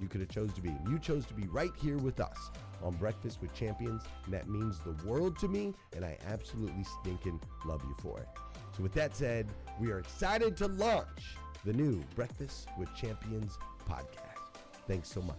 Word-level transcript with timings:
you 0.00 0.08
could 0.08 0.20
have 0.20 0.30
chose 0.30 0.52
to 0.54 0.60
be. 0.60 0.74
You 0.88 0.98
chose 0.98 1.26
to 1.26 1.34
be 1.34 1.46
right 1.48 1.72
here 1.80 1.98
with 1.98 2.20
us 2.20 2.50
on 2.82 2.94
Breakfast 2.94 3.40
with 3.40 3.52
Champions, 3.54 4.02
and 4.24 4.34
that 4.34 4.48
means 4.48 4.78
the 4.80 4.96
world 5.06 5.38
to 5.40 5.48
me, 5.48 5.74
and 5.94 6.04
I 6.04 6.16
absolutely 6.26 6.84
stinking 7.00 7.40
love 7.64 7.82
you 7.84 7.94
for 8.00 8.18
it. 8.18 8.28
So 8.76 8.82
with 8.82 8.92
that 8.94 9.16
said, 9.16 9.48
we 9.80 9.90
are 9.90 9.98
excited 9.98 10.56
to 10.58 10.68
launch 10.68 11.36
the 11.64 11.72
new 11.72 12.02
Breakfast 12.14 12.68
with 12.78 12.94
Champions 12.94 13.58
podcast. 13.88 14.60
Thanks 14.86 15.10
so 15.10 15.20
much. 15.22 15.36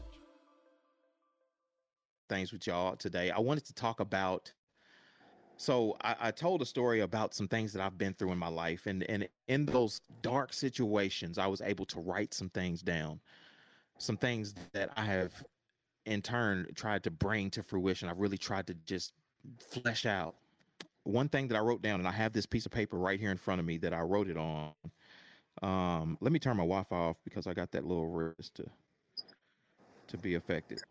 Things 2.29 2.53
with 2.53 2.67
y'all 2.67 2.95
today. 2.95 3.31
I 3.31 3.39
wanted 3.39 3.65
to 3.65 3.73
talk 3.73 3.99
about 3.99 4.51
so 5.57 5.95
I, 6.01 6.15
I, 6.19 6.31
told 6.31 6.63
a 6.63 6.65
story 6.65 7.01
about 7.01 7.35
some 7.35 7.47
things 7.47 7.71
that 7.73 7.83
I've 7.83 7.95
been 7.95 8.15
through 8.15 8.31
in 8.31 8.37
my 8.39 8.47
life, 8.47 8.87
and 8.87 9.03
and 9.03 9.27
in 9.47 9.67
those 9.67 10.01
dark 10.23 10.53
situations, 10.53 11.37
I 11.37 11.45
was 11.45 11.61
able 11.61 11.85
to 11.87 11.99
write 11.99 12.33
some 12.33 12.49
things 12.49 12.81
down 12.81 13.19
some 14.01 14.17
things 14.17 14.55
that 14.73 14.89
I 14.97 15.05
have 15.05 15.31
in 16.05 16.21
turn 16.21 16.67
tried 16.75 17.03
to 17.03 17.11
bring 17.11 17.51
to 17.51 17.63
fruition. 17.63 18.09
I've 18.09 18.19
really 18.19 18.37
tried 18.37 18.67
to 18.67 18.73
just 18.85 19.13
flesh 19.59 20.05
out. 20.05 20.35
One 21.03 21.29
thing 21.29 21.47
that 21.47 21.55
I 21.55 21.59
wrote 21.59 21.81
down, 21.81 21.99
and 21.99 22.07
I 22.07 22.11
have 22.11 22.33
this 22.33 22.45
piece 22.45 22.65
of 22.65 22.71
paper 22.71 22.97
right 22.97 23.19
here 23.19 23.31
in 23.31 23.37
front 23.37 23.59
of 23.59 23.65
me 23.65 23.77
that 23.77 23.93
I 23.93 24.01
wrote 24.01 24.27
it 24.27 24.37
on. 24.37 24.71
Um, 25.61 26.17
let 26.21 26.31
me 26.31 26.39
turn 26.39 26.57
my 26.57 26.63
Wi-Fi 26.63 26.95
off 26.95 27.17
because 27.23 27.45
I 27.45 27.53
got 27.53 27.71
that 27.71 27.85
little 27.85 28.07
wrist 28.07 28.55
to 28.55 28.65
to 30.07 30.17
be 30.17 30.35
affected. 30.35 30.81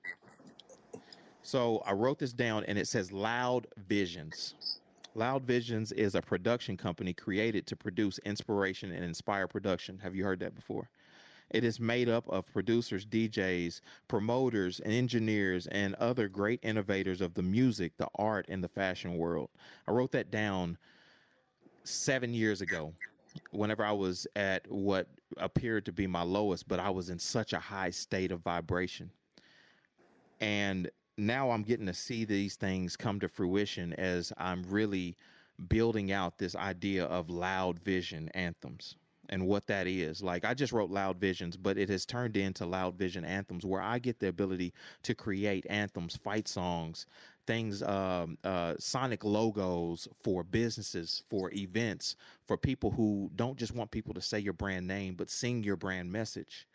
So 1.42 1.82
I 1.84 1.92
wrote 1.92 2.18
this 2.18 2.32
down, 2.32 2.64
and 2.64 2.78
it 2.78 2.86
says 2.86 3.12
Loud 3.12 3.66
Visions. 3.88 4.54
Loud 5.14 5.42
Visions 5.42 5.92
is 5.92 6.14
a 6.14 6.22
production 6.22 6.76
company 6.76 7.12
created 7.12 7.66
to 7.66 7.76
produce 7.76 8.18
inspiration 8.20 8.92
and 8.92 9.04
inspire 9.04 9.46
production. 9.46 9.98
Have 9.98 10.14
you 10.14 10.24
heard 10.24 10.40
that 10.40 10.54
before? 10.54 10.88
It 11.50 11.64
is 11.64 11.80
made 11.80 12.08
up 12.08 12.28
of 12.28 12.46
producers, 12.52 13.04
DJs, 13.04 13.80
promoters, 14.06 14.80
and 14.80 14.92
engineers, 14.92 15.66
and 15.66 15.94
other 15.96 16.28
great 16.28 16.60
innovators 16.62 17.20
of 17.20 17.34
the 17.34 17.42
music, 17.42 17.96
the 17.96 18.08
art, 18.14 18.46
and 18.48 18.62
the 18.62 18.68
fashion 18.68 19.16
world. 19.16 19.50
I 19.88 19.90
wrote 19.90 20.12
that 20.12 20.30
down 20.30 20.78
seven 21.82 22.32
years 22.32 22.60
ago 22.60 22.94
whenever 23.50 23.84
I 23.84 23.92
was 23.92 24.26
at 24.36 24.70
what 24.70 25.08
appeared 25.38 25.84
to 25.86 25.92
be 25.92 26.06
my 26.06 26.22
lowest, 26.22 26.68
but 26.68 26.78
I 26.78 26.90
was 26.90 27.10
in 27.10 27.18
such 27.18 27.52
a 27.52 27.58
high 27.58 27.90
state 27.90 28.30
of 28.30 28.40
vibration. 28.42 29.10
And 30.40 30.90
now 31.16 31.50
I'm 31.50 31.62
getting 31.62 31.86
to 31.86 31.94
see 31.94 32.24
these 32.24 32.56
things 32.56 32.96
come 32.96 33.20
to 33.20 33.28
fruition 33.28 33.92
as 33.94 34.32
I'm 34.38 34.62
really 34.68 35.16
building 35.68 36.12
out 36.12 36.38
this 36.38 36.54
idea 36.54 37.04
of 37.06 37.28
loud 37.28 37.78
vision 37.78 38.30
anthems 38.34 38.96
and 39.30 39.46
what 39.46 39.66
that 39.68 39.86
is. 39.86 40.22
Like 40.22 40.44
I 40.44 40.52
just 40.52 40.72
wrote 40.72 40.90
Loud 40.90 41.18
Visions, 41.18 41.56
but 41.56 41.78
it 41.78 41.88
has 41.88 42.04
turned 42.04 42.36
into 42.36 42.66
Loud 42.66 42.96
Vision 42.96 43.24
anthems 43.24 43.64
where 43.64 43.80
I 43.80 43.98
get 43.98 44.18
the 44.18 44.28
ability 44.28 44.74
to 45.04 45.14
create 45.14 45.66
anthems, 45.70 46.16
fight 46.16 46.46
songs, 46.46 47.06
things, 47.46 47.82
um, 47.82 48.36
uh, 48.44 48.74
sonic 48.78 49.24
logos 49.24 50.06
for 50.22 50.42
businesses, 50.42 51.22
for 51.28 51.50
events, 51.52 52.16
for 52.46 52.56
people 52.56 52.90
who 52.90 53.30
don't 53.36 53.56
just 53.56 53.74
want 53.74 53.90
people 53.90 54.12
to 54.14 54.20
say 54.20 54.38
your 54.38 54.52
brand 54.52 54.86
name, 54.86 55.14
but 55.14 55.30
sing 55.30 55.62
your 55.64 55.76
brand 55.76 56.12
message. 56.12 56.66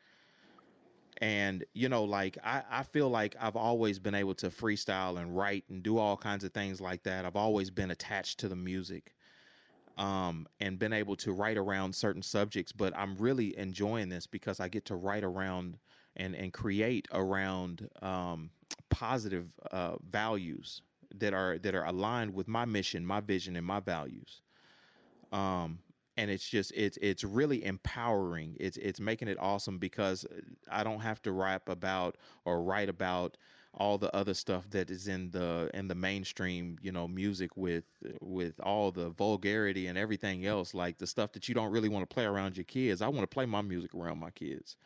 And, 1.22 1.64
you 1.74 1.88
know, 1.88 2.04
like 2.04 2.38
I, 2.44 2.64
I 2.70 2.84
feel 2.84 3.10
like 3.10 3.36
I've 3.40 3.56
always 3.56 4.00
been 4.00 4.16
able 4.16 4.36
to 4.36 4.50
freestyle 4.50 5.18
and 5.20 5.36
write 5.36 5.64
and 5.70 5.82
do 5.82 5.98
all 5.98 6.18
kinds 6.18 6.44
of 6.44 6.54
things 6.54 6.82
like 6.82 7.04
that. 7.04 7.26
I've 7.26 7.38
always 7.38 7.70
been 7.70 7.92
attached 7.92 8.40
to 8.40 8.50
the 8.50 8.56
music 8.56 9.15
um, 9.98 10.48
and 10.60 10.78
been 10.78 10.94
able 10.94 11.16
to 11.18 11.32
write 11.32 11.58
around 11.58 11.94
certain 11.94 12.22
subjects. 12.22 12.72
But 12.72 12.96
I'm 12.98 13.16
really 13.16 13.58
enjoying 13.58 14.10
this 14.10 14.28
because 14.28 14.60
I 14.60 14.68
get 14.68 14.86
to 14.86 14.96
write 14.96 15.24
around 15.24 15.78
and 16.16 16.36
and 16.36 16.54
create 16.54 17.08
around 17.12 17.90
um, 18.02 18.50
positive 18.90 19.48
uh, 19.72 19.96
values 20.10 20.82
that 21.16 21.34
are 21.34 21.58
that 21.60 21.76
are 21.76 21.86
aligned 21.86 22.34
with 22.34 22.48
my 22.48 22.66
mission, 22.66 23.06
my 23.06 23.20
vision, 23.20 23.56
and 23.56 23.66
my 23.66 23.80
values. 23.80 24.42
Um, 25.32 25.80
and 26.18 26.32
it's 26.32 26.48
just 26.48 26.72
it's 26.76 26.98
it's 27.02 27.24
really 27.24 27.64
empowering. 27.66 28.56
It's 28.60 28.78
it's 28.78 29.00
making 29.00 29.28
it 29.28 29.38
awesome 29.40 29.78
because 29.78 30.26
I 30.72 30.84
don't 30.84 31.02
have 31.02 31.22
to 31.24 31.32
rap 31.32 31.68
about 31.70 32.18
or 32.46 32.62
write 32.62 32.90
about 32.90 33.38
all 33.78 33.98
the 33.98 34.14
other 34.16 34.34
stuff 34.34 34.70
that 34.70 34.90
is 34.90 35.08
in 35.08 35.30
the 35.32 35.70
in 35.74 35.88
the 35.88 35.96
mainstream 35.96 36.78
you 36.82 36.92
know 36.92 37.08
music 37.08 37.56
with 37.58 37.84
with 38.22 38.60
all 38.62 38.92
the 38.92 39.10
vulgarity 39.10 39.88
and 39.88 39.98
everything 39.98 40.42
mm. 40.42 40.46
else 40.46 40.74
like 40.74 40.98
the 40.98 41.08
stuff 41.08 41.32
that 41.34 41.50
you 41.50 41.56
don't 41.56 41.72
really 41.72 41.90
want 41.90 42.08
to 42.08 42.14
play 42.14 42.26
around 42.26 42.56
your 42.56 42.64
kids. 42.64 43.02
I 43.02 43.08
want 43.08 43.22
to 43.22 43.34
play 43.34 43.46
my 43.46 43.62
music 43.62 43.94
around 43.94 44.20
my 44.20 44.32
kids. 44.32 44.78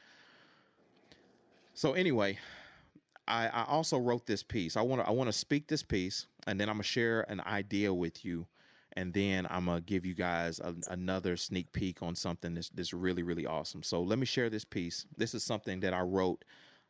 So 1.73 1.93
anyway 1.93 2.37
I, 3.27 3.47
I 3.47 3.65
also 3.65 3.99
wrote 3.99 4.25
this 4.25 4.41
piece. 4.41 4.75
I 4.75 4.81
want 4.81 5.03
to 5.03 5.07
i 5.07 5.11
want 5.11 5.27
to 5.27 5.33
speak 5.33 5.67
this 5.67 5.83
piece 5.83 6.25
and 6.47 6.59
then 6.59 6.67
i'm 6.67 6.75
gonna 6.75 6.83
share 6.83 7.21
an 7.29 7.41
idea 7.41 7.93
with 7.93 8.25
you 8.25 8.45
and 8.93 9.13
then 9.13 9.45
i'm 9.51 9.65
gonna 9.65 9.81
give 9.81 10.03
you 10.03 10.15
guys 10.15 10.59
a, 10.59 10.73
another 10.89 11.37
sneak 11.37 11.71
peek 11.71 12.01
on 12.01 12.15
something 12.15 12.55
that's, 12.55 12.69
that's 12.69 12.91
really 12.91 13.21
really 13.21 13.45
awesome. 13.45 13.83
So 13.83 14.01
let 14.01 14.17
me 14.17 14.25
share 14.25 14.49
this 14.49 14.65
piece. 14.65 15.05
This 15.15 15.35
is 15.35 15.43
something 15.43 15.79
that 15.81 15.93
i 15.93 16.01
wrote 16.01 16.43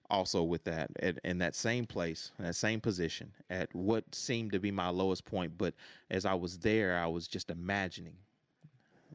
also 0.10 0.44
with 0.44 0.64
that 0.64 0.90
at, 1.02 1.20
in 1.24 1.38
that 1.40 1.56
same 1.56 1.86
place, 1.86 2.32
that 2.40 2.56
same 2.56 2.82
position, 2.82 3.32
at 3.50 3.74
what 3.76 4.04
seemed 4.14 4.52
to 4.52 4.60
be 4.60 4.72
my 4.72 4.90
lowest 4.90 5.26
point. 5.26 5.58
But 5.58 5.74
as 6.10 6.26
I 6.26 6.34
was 6.34 6.58
there, 6.58 6.98
I 6.98 7.08
was 7.08 7.28
just 7.28 7.50
imagining. 7.50 8.16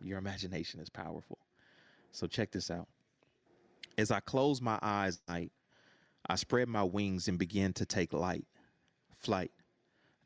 Your 0.02 0.18
imagination 0.18 0.80
is 0.80 0.88
powerful. 0.88 1.38
So 2.12 2.26
check 2.26 2.50
this 2.52 2.70
out. 2.70 2.88
As 3.98 4.10
I 4.10 4.20
close 4.20 4.60
my 4.60 4.78
eyes 4.82 5.20
night, 5.28 5.52
I 6.26 6.36
spread 6.36 6.68
my 6.68 6.82
wings 6.82 7.28
and 7.28 7.38
begin 7.38 7.72
to 7.74 7.84
take 7.84 8.12
light, 8.12 8.46
flight. 9.16 9.50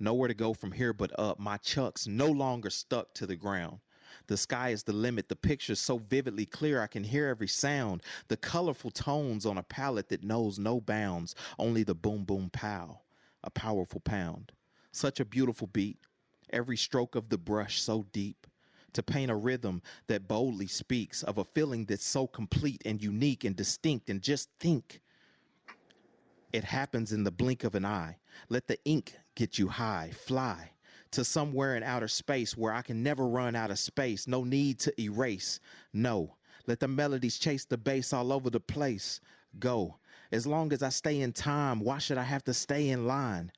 Nowhere 0.00 0.28
to 0.28 0.34
go 0.34 0.54
from 0.54 0.70
here 0.70 0.92
but 0.92 1.18
up. 1.18 1.40
My 1.40 1.56
chucks 1.56 2.06
no 2.06 2.28
longer 2.28 2.70
stuck 2.70 3.14
to 3.14 3.26
the 3.26 3.36
ground. 3.36 3.78
The 4.26 4.36
sky 4.36 4.70
is 4.70 4.82
the 4.82 4.92
limit. 4.92 5.28
The 5.28 5.36
picture's 5.36 5.80
so 5.80 5.98
vividly 5.98 6.46
clear 6.46 6.80
I 6.80 6.86
can 6.86 7.04
hear 7.04 7.26
every 7.28 7.48
sound. 7.48 8.02
The 8.28 8.36
colorful 8.36 8.90
tones 8.90 9.46
on 9.46 9.58
a 9.58 9.62
palette 9.62 10.08
that 10.08 10.24
knows 10.24 10.58
no 10.58 10.80
bounds, 10.80 11.34
only 11.58 11.82
the 11.82 11.94
boom 11.94 12.24
boom 12.24 12.50
pow, 12.50 13.00
a 13.44 13.50
powerful 13.50 14.00
pound. 14.00 14.52
Such 14.92 15.20
a 15.20 15.24
beautiful 15.24 15.68
beat. 15.68 15.98
Every 16.50 16.76
stroke 16.76 17.14
of 17.14 17.28
the 17.28 17.38
brush 17.38 17.80
so 17.80 18.06
deep 18.12 18.46
to 18.94 19.02
paint 19.02 19.30
a 19.30 19.34
rhythm 19.34 19.82
that 20.06 20.28
boldly 20.28 20.66
speaks 20.66 21.22
of 21.22 21.38
a 21.38 21.44
feeling 21.44 21.84
that's 21.84 22.06
so 22.06 22.26
complete 22.26 22.82
and 22.84 23.02
unique 23.02 23.44
and 23.44 23.54
distinct. 23.54 24.08
And 24.08 24.22
just 24.22 24.48
think 24.58 25.02
it 26.52 26.64
happens 26.64 27.12
in 27.12 27.24
the 27.24 27.30
blink 27.30 27.64
of 27.64 27.74
an 27.74 27.84
eye. 27.84 28.16
Let 28.48 28.66
the 28.66 28.78
ink 28.84 29.14
get 29.34 29.58
you 29.58 29.68
high, 29.68 30.10
fly 30.12 30.70
to 31.12 31.24
somewhere 31.24 31.76
in 31.76 31.82
outer 31.82 32.08
space 32.08 32.56
where 32.56 32.72
I 32.72 32.82
can 32.82 33.02
never 33.02 33.26
run 33.26 33.56
out 33.56 33.70
of 33.70 33.78
space. 33.78 34.26
No 34.26 34.44
need 34.44 34.78
to 34.80 35.00
erase. 35.00 35.60
No. 35.92 36.36
Let 36.66 36.80
the 36.80 36.88
melodies 36.88 37.38
chase 37.38 37.64
the 37.64 37.78
bass 37.78 38.12
all 38.12 38.32
over 38.32 38.50
the 38.50 38.60
place. 38.60 39.20
Go. 39.58 39.96
As 40.32 40.46
long 40.46 40.72
as 40.72 40.82
I 40.82 40.90
stay 40.90 41.20
in 41.20 41.32
time, 41.32 41.80
why 41.80 41.98
should 41.98 42.18
I 42.18 42.22
have 42.22 42.44
to 42.44 42.54
stay 42.54 42.90
in 42.90 43.06
line? 43.06 43.50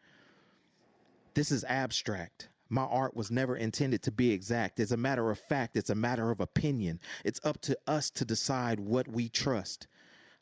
This 1.35 1.51
is 1.51 1.65
abstract. 1.65 2.49
My 2.69 2.83
art 2.85 3.17
was 3.17 3.33
never 3.33 3.57
intended 3.57 4.03
to 4.03 4.13
be 4.13 4.31
exact. 4.31 4.79
As 4.79 4.93
a 4.93 4.97
matter 4.97 5.29
of 5.31 5.39
fact, 5.41 5.77
it's 5.77 5.91
a 5.91 5.95
matter 5.95 6.31
of 6.31 6.41
opinion. 6.41 7.01
It's 7.25 7.41
up 7.43 7.61
to 7.63 7.77
us 7.89 8.11
to 8.11 8.25
decide 8.25 8.79
what 8.79 9.09
we 9.09 9.29
trust. 9.29 9.89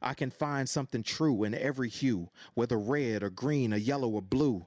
I 0.02 0.12
can 0.12 0.30
find 0.30 0.68
something 0.68 1.02
true 1.02 1.44
in 1.44 1.54
every 1.54 1.88
hue, 1.88 2.28
whether 2.54 2.78
red 2.78 3.22
or 3.22 3.30
green 3.30 3.72
or 3.72 3.78
yellow 3.78 4.10
or 4.10 4.22
blue. 4.22 4.66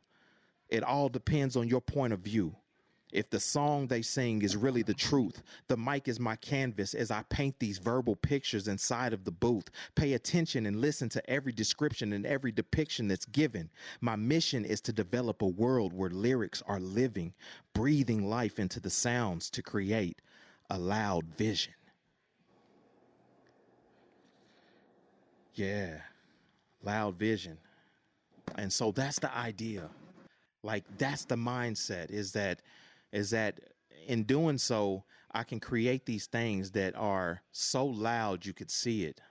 It 0.71 0.83
all 0.83 1.09
depends 1.09 1.55
on 1.55 1.67
your 1.67 1.81
point 1.81 2.13
of 2.13 2.19
view. 2.21 2.55
If 3.11 3.29
the 3.29 3.41
song 3.41 3.87
they 3.87 4.01
sing 4.01 4.41
is 4.41 4.55
really 4.55 4.83
the 4.83 4.93
truth, 4.93 5.43
the 5.67 5.75
mic 5.75 6.07
is 6.07 6.17
my 6.17 6.37
canvas 6.37 6.93
as 6.93 7.11
I 7.11 7.23
paint 7.23 7.59
these 7.59 7.77
verbal 7.77 8.15
pictures 8.15 8.69
inside 8.69 9.11
of 9.11 9.25
the 9.25 9.31
booth. 9.31 9.69
Pay 9.95 10.13
attention 10.13 10.65
and 10.65 10.79
listen 10.79 11.09
to 11.09 11.29
every 11.29 11.51
description 11.51 12.13
and 12.13 12.25
every 12.25 12.53
depiction 12.53 13.09
that's 13.09 13.25
given. 13.25 13.69
My 13.99 14.15
mission 14.15 14.63
is 14.63 14.79
to 14.81 14.93
develop 14.93 15.41
a 15.41 15.47
world 15.47 15.91
where 15.91 16.09
lyrics 16.09 16.63
are 16.67 16.79
living, 16.79 17.33
breathing 17.73 18.29
life 18.29 18.59
into 18.59 18.79
the 18.79 18.89
sounds 18.89 19.49
to 19.51 19.61
create 19.61 20.21
a 20.69 20.79
loud 20.79 21.25
vision. 21.37 21.73
Yeah, 25.53 25.97
loud 26.81 27.15
vision. 27.19 27.57
And 28.55 28.71
so 28.71 28.93
that's 28.93 29.19
the 29.19 29.35
idea. 29.35 29.89
Like 30.63 30.85
that's 30.97 31.25
the 31.25 31.35
mindset 31.35 32.11
is 32.11 32.33
that 32.33 32.61
is 33.11 33.31
that 33.31 33.59
in 34.07 34.23
doing 34.23 34.57
so 34.57 35.03
I 35.31 35.43
can 35.43 35.59
create 35.59 36.05
these 36.05 36.27
things 36.27 36.71
that 36.71 36.95
are 36.95 37.41
so 37.51 37.85
loud 37.85 38.45
you 38.45 38.53
could 38.53 38.71
see 38.71 39.05
it 39.05 39.21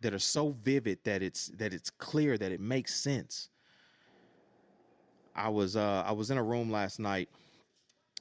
that 0.00 0.14
are 0.14 0.18
so 0.18 0.50
vivid 0.62 0.98
that 1.04 1.22
it's 1.22 1.48
that 1.58 1.74
it's 1.74 1.90
clear 1.90 2.38
that 2.38 2.52
it 2.52 2.60
makes 2.60 2.94
sense. 2.94 3.50
I 5.34 5.48
was 5.48 5.76
uh 5.76 6.04
I 6.06 6.12
was 6.12 6.30
in 6.30 6.38
a 6.38 6.42
room 6.42 6.70
last 6.70 7.00
night 7.00 7.28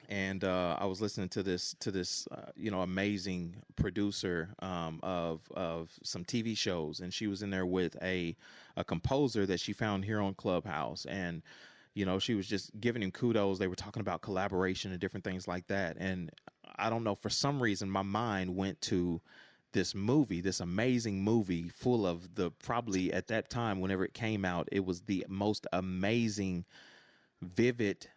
and 0.10 0.44
uh, 0.44 0.78
I 0.80 0.86
was 0.86 1.02
listening 1.02 1.30
to 1.30 1.44
this 1.44 1.76
to 1.80 1.90
this 1.90 2.28
uh, 2.32 2.52
you 2.56 2.70
know 2.70 2.82
amazing 2.82 3.56
producer 3.78 4.50
um, 4.60 5.00
of 5.04 5.42
of 5.56 5.92
some 6.04 6.26
TV 6.26 6.56
shows, 6.58 7.00
and 7.00 7.14
she 7.14 7.28
was 7.28 7.42
in 7.44 7.50
there 7.50 7.66
with 7.66 7.96
a 8.02 8.36
a 8.78 8.84
composer 8.84 9.46
that 9.46 9.60
she 9.60 9.74
found 9.74 10.06
here 10.06 10.20
on 10.22 10.34
Clubhouse, 10.36 11.06
and 11.06 11.42
you 11.94 12.06
know, 12.06 12.20
she 12.20 12.36
was 12.36 12.48
just 12.48 12.72
giving 12.80 13.04
him 13.04 13.12
kudos. 13.12 13.60
They 13.60 13.68
were 13.68 13.76
talking 13.76 14.02
about 14.02 14.22
collaboration 14.22 14.92
and 14.92 15.00
different 15.00 15.24
things 15.24 15.48
like 15.48 15.68
that. 15.68 15.98
And 16.00 16.32
I 16.78 16.90
don't 16.90 17.04
know, 17.04 17.16
for 17.16 17.30
some 17.30 17.62
reason, 17.62 17.90
my 17.90 18.02
mind 18.02 18.56
went 18.56 18.80
to 18.84 19.22
this 19.74 19.96
movie, 19.96 20.42
this 20.42 20.60
amazing 20.60 21.24
movie 21.24 21.70
full 21.70 22.06
of 22.06 22.36
the 22.36 22.52
probably 22.52 23.12
at 23.14 23.28
that 23.28 23.50
time, 23.50 23.80
whenever 23.80 24.06
it 24.06 24.14
came 24.14 24.46
out, 24.46 24.68
it 24.72 24.86
was 24.86 25.02
the 25.02 25.26
most 25.30 25.68
amazing, 25.74 26.66
vivid. 27.42 28.08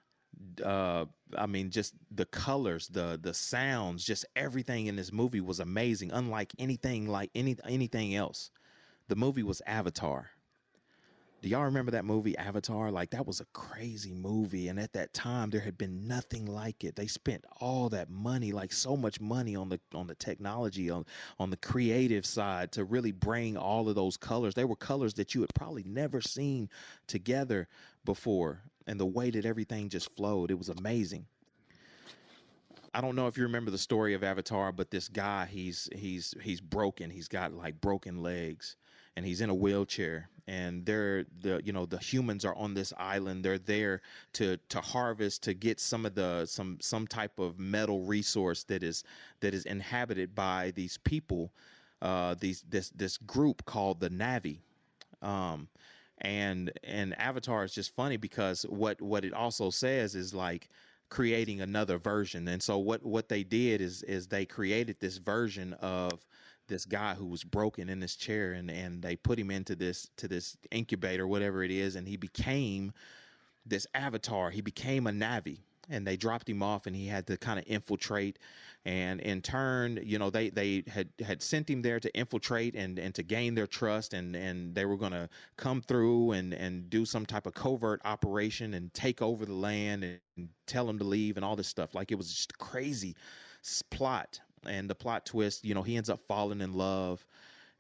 Uh, 0.65 1.05
I 1.37 1.47
mean, 1.47 1.71
just 1.71 1.95
the 2.11 2.27
colors, 2.27 2.89
the 2.89 3.19
the 3.21 3.35
sounds, 3.35 4.05
just 4.05 4.25
everything 4.35 4.87
in 4.87 4.97
this 4.97 5.13
movie 5.13 5.41
was 5.41 5.61
amazing, 5.61 6.11
unlike 6.13 6.53
anything 6.59 7.07
like 7.09 7.31
any 7.35 7.57
anything 7.69 8.15
else. 8.15 8.51
The 9.09 9.17
movie 9.17 9.43
was 9.43 9.63
Avatar 9.67 10.31
do 11.45 11.51
y'all 11.51 11.65
remember 11.65 11.91
that 11.91 12.07
movie 12.07 12.35
Avatar? 12.39 12.91
Like 12.91 13.11
that 13.11 13.27
was 13.27 13.41
a 13.41 13.45
crazy 13.53 14.15
movie 14.15 14.69
and 14.69 14.81
at 14.81 14.95
that 14.95 15.13
time 15.13 15.51
there 15.51 15.61
had 15.61 15.77
been 15.77 16.09
nothing 16.09 16.47
like 16.47 16.85
it. 16.85 16.97
They 16.97 17.07
spent 17.07 17.45
all 17.61 17.91
that 17.91 18.09
money, 18.09 18.51
like 18.51 18.73
so 18.73 18.97
much 18.97 19.21
money 19.21 19.55
on 19.55 19.69
the 19.69 19.79
on 19.95 20.07
the 20.07 20.15
technology 20.15 20.89
on 20.89 21.05
on 21.39 21.51
the 21.51 21.59
creative 21.59 22.25
side 22.25 22.73
to 22.73 22.85
really 22.85 23.13
bring 23.13 23.59
all 23.59 23.91
of 23.91 23.95
those 23.95 24.17
colors. 24.17 24.55
They 24.55 24.65
were 24.65 24.75
colors 24.75 25.13
that 25.15 25.35
you 25.35 25.43
had 25.43 25.53
probably 25.53 25.83
never 25.85 26.23
seen 26.23 26.71
together 27.09 27.69
before 28.07 28.63
and 28.87 28.99
the 28.99 29.05
way 29.05 29.29
that 29.29 29.45
everything 29.45 29.91
just 29.91 30.17
flowed, 30.17 30.51
it 30.51 30.57
was 30.57 30.71
amazing. 30.71 31.27
I 32.95 33.03
don't 33.03 33.17
know 33.17 33.27
if 33.27 33.37
you 33.37 33.43
remember 33.43 33.71
the 33.71 33.77
story 33.77 34.15
of 34.15 34.25
Avatar, 34.25 34.73
but 34.73 34.91
this 34.91 35.09
guy, 35.09 35.45
he's 35.45 35.91
he's 35.95 36.35
he's 36.41 36.63
broken. 36.63 37.11
He's 37.11 37.29
got 37.29 37.53
like 37.53 37.83
broken 37.83 38.23
legs 38.23 38.77
and 39.15 39.27
he's 39.27 39.43
in 39.43 39.51
a 39.51 39.55
wheelchair 39.55 40.31
and 40.47 40.85
they're 40.85 41.25
the 41.41 41.61
you 41.65 41.73
know 41.73 41.87
the 41.87 41.99
humans 41.99 42.45
are 42.45 42.55
on 42.57 42.75
this 42.75 42.93
island 42.99 43.45
they're 43.45 43.59
there 43.59 44.03
to 44.33 44.57
to 44.69 44.81
harvest 44.81 45.43
to 45.43 45.55
get 45.55 45.81
some 45.81 46.05
of 46.05 46.15
the 46.15 46.45
some 46.47 46.79
some 46.81 47.07
type 47.07 47.39
of 47.39 47.59
metal 47.59 48.01
resource 48.01 48.65
that 48.65 48.83
is 48.83 49.05
that 49.41 49.55
is 49.55 49.65
inhabited 49.65 50.35
by 50.35 50.73
these 50.75 50.99
people 50.99 51.53
uh 52.03 52.35
these 52.41 52.65
this 52.69 52.91
this 52.91 53.17
group 53.19 53.65
called 53.65 54.01
the 54.01 54.11
Na'vi 54.11 54.59
um 55.23 55.69
and 56.19 56.71
and 56.85 57.19
avatar 57.19 57.65
is 57.65 57.75
just 57.75 57.95
funny 57.95 58.17
because 58.17 58.63
what 58.69 59.01
what 59.01 59.25
it 59.25 59.33
also 59.33 59.71
says 59.71 60.15
is 60.15 60.35
like 60.35 60.69
creating 61.15 61.61
another 61.61 61.97
version. 61.99 62.49
And 62.49 62.63
so 62.63 62.79
what 62.79 63.05
what 63.05 63.29
they 63.29 63.45
did 63.45 63.81
is 63.81 64.03
is 64.03 64.27
they 64.27 64.45
created 64.45 64.97
this 64.99 65.19
version 65.19 65.75
of 65.75 66.25
this 66.69 66.85
guy 66.85 67.15
who 67.15 67.27
was 67.27 67.45
broken 67.45 67.89
in 67.89 68.01
this 68.01 68.17
chair 68.17 68.53
and 68.53 68.71
and 68.71 69.03
they 69.03 69.17
put 69.17 69.39
him 69.39 69.51
into 69.51 69.75
this 69.77 70.09
to 70.17 70.29
this 70.29 70.57
incubator 70.71 71.27
whatever 71.27 71.63
it 71.63 71.71
is 71.71 71.97
and 71.97 72.09
he 72.09 72.17
became 72.17 72.93
this 73.67 73.87
avatar. 73.95 74.51
He 74.51 74.61
became 74.61 75.07
a 75.07 75.11
Na'vi. 75.11 75.59
And 75.91 76.07
they 76.07 76.17
dropped 76.17 76.49
him 76.49 76.63
off 76.63 76.87
and 76.87 76.97
he 76.97 77.07
had 77.07 77.27
to 77.27 77.37
kind 77.37 77.59
of 77.59 77.67
infiltrate. 77.67 78.39
And 78.87 79.21
in 79.21 79.43
turn 79.43 80.01
you 80.03 80.19
know 80.19 80.31
they 80.31 80.49
they 80.49 80.83
had 80.87 81.11
had 81.25 81.43
sent 81.43 81.69
him 81.69 81.83
there 81.83 82.01
to 82.01 82.15
infiltrate 82.17 82.75
and 82.75 82.99
and 82.99 83.15
to 83.15 83.23
gain 83.23 83.55
their 83.55 83.67
trust 83.67 84.15
and 84.15 84.35
and 84.35 84.75
they 84.75 84.87
were 84.87 84.97
going 84.97 85.13
to 85.13 85.29
come 85.59 85.83
through 85.83 86.33
and 86.33 86.55
and 86.55 86.89
do 86.89 87.05
some 87.05 87.27
type 87.27 87.47
of 87.47 87.55
covert 87.55 88.01
operation 88.05 88.75
and 88.75 88.93
take 88.95 89.21
over 89.21 89.45
the 89.45 89.55
land 89.55 90.05
and, 90.05 90.21
tell 90.67 90.89
him 90.89 90.99
to 90.99 91.05
leave 91.05 91.37
and 91.37 91.45
all 91.45 91.57
this 91.57 91.69
stuff. 91.69 91.95
Like 91.95 92.11
it 92.11 92.17
was 92.17 92.29
just 92.33 92.57
crazy 92.59 93.15
plot 93.91 94.41
and 94.69 94.89
the 94.89 94.95
plot 94.95 95.27
twist, 95.27 95.65
you 95.65 95.75
know, 95.75 95.83
he 95.83 95.97
ends 95.97 96.11
up 96.11 96.21
falling 96.27 96.61
in 96.61 96.73
love. 96.73 97.25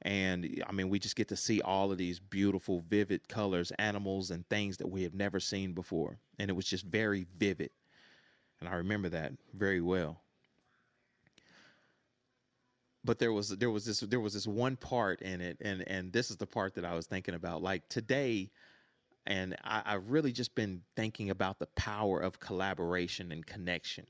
And 0.03 0.63
I 0.67 0.73
mean, 0.73 0.91
we 0.91 0.99
just 0.99 1.17
get 1.17 1.29
to 1.29 1.37
see 1.37 1.61
all 1.63 1.91
of 1.91 1.99
these 1.99 2.19
beautiful, 2.19 2.81
vivid 2.81 3.27
colors, 3.29 3.73
animals, 3.79 4.31
and 4.31 4.47
things 4.49 4.77
that 4.79 4.87
we 4.87 5.03
have 5.03 5.15
never 5.15 5.41
seen 5.41 5.73
before. 5.73 6.19
And 6.39 6.51
it 6.51 6.55
was 6.55 6.67
just 6.67 6.85
very 6.85 7.27
vivid. 7.39 7.71
And 8.61 8.69
I 8.69 8.77
remember 8.77 9.09
that 9.11 9.33
very 9.55 9.81
well. 9.81 10.21
But 13.05 13.19
there 13.19 13.33
was 13.33 13.51
there 13.51 13.71
was 13.71 13.85
this 13.85 14.01
there 14.01 14.21
was 14.21 14.33
this 14.33 14.47
one 14.47 14.77
part 14.77 15.21
in 15.21 15.43
it, 15.43 15.59
and 15.61 15.87
and 15.87 16.11
this 16.13 16.31
is 16.31 16.39
the 16.39 16.47
part 16.47 16.75
that 16.75 16.85
I 16.87 16.95
was 16.95 17.07
thinking 17.07 17.35
about. 17.35 17.63
Like 17.63 17.87
today, 17.91 18.51
and 19.27 19.57
I, 19.63 19.83
I've 19.85 20.11
really 20.11 20.33
just 20.33 20.55
been 20.55 20.81
thinking 20.97 21.29
about 21.29 21.59
the 21.59 21.67
power 21.77 22.21
of 22.21 22.41
collaboration 22.41 23.31
and 23.31 23.45
connection 23.45 24.07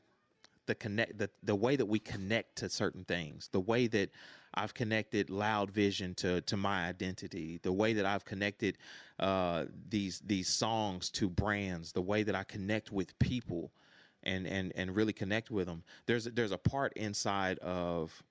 the 0.66 0.74
connect 0.74 1.18
the, 1.18 1.28
the 1.42 1.54
way 1.54 1.76
that 1.76 1.86
we 1.86 1.98
connect 1.98 2.56
to 2.56 2.68
certain 2.68 3.04
things 3.04 3.48
the 3.52 3.60
way 3.60 3.86
that 3.86 4.10
i've 4.54 4.74
connected 4.74 5.30
loud 5.30 5.70
vision 5.70 6.14
to 6.14 6.40
to 6.42 6.56
my 6.56 6.86
identity 6.86 7.58
the 7.62 7.72
way 7.72 7.92
that 7.92 8.06
i've 8.06 8.24
connected 8.24 8.78
uh, 9.18 9.64
these 9.88 10.20
these 10.20 10.48
songs 10.48 11.10
to 11.10 11.28
brands 11.28 11.92
the 11.92 12.02
way 12.02 12.22
that 12.22 12.34
i 12.34 12.42
connect 12.44 12.92
with 12.92 13.18
people 13.18 13.72
and 14.22 14.46
and 14.46 14.72
and 14.74 14.94
really 14.96 15.12
connect 15.12 15.50
with 15.50 15.66
them 15.66 15.82
there's 16.06 16.24
there's 16.24 16.52
a 16.52 16.58
part 16.58 16.92
inside 16.94 17.58
of 17.58 18.22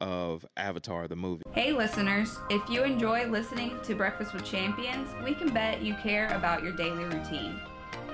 of 0.00 0.44
Avatar 0.56 1.08
the 1.08 1.16
movie. 1.16 1.42
Hey 1.52 1.72
listeners, 1.72 2.38
if 2.50 2.68
you 2.68 2.82
enjoy 2.82 3.26
listening 3.28 3.78
to 3.84 3.94
Breakfast 3.94 4.34
with 4.34 4.44
Champions, 4.44 5.08
we 5.22 5.34
can 5.34 5.52
bet 5.52 5.82
you 5.82 5.94
care 5.94 6.28
about 6.34 6.62
your 6.62 6.72
daily 6.72 7.04
routine. 7.04 7.60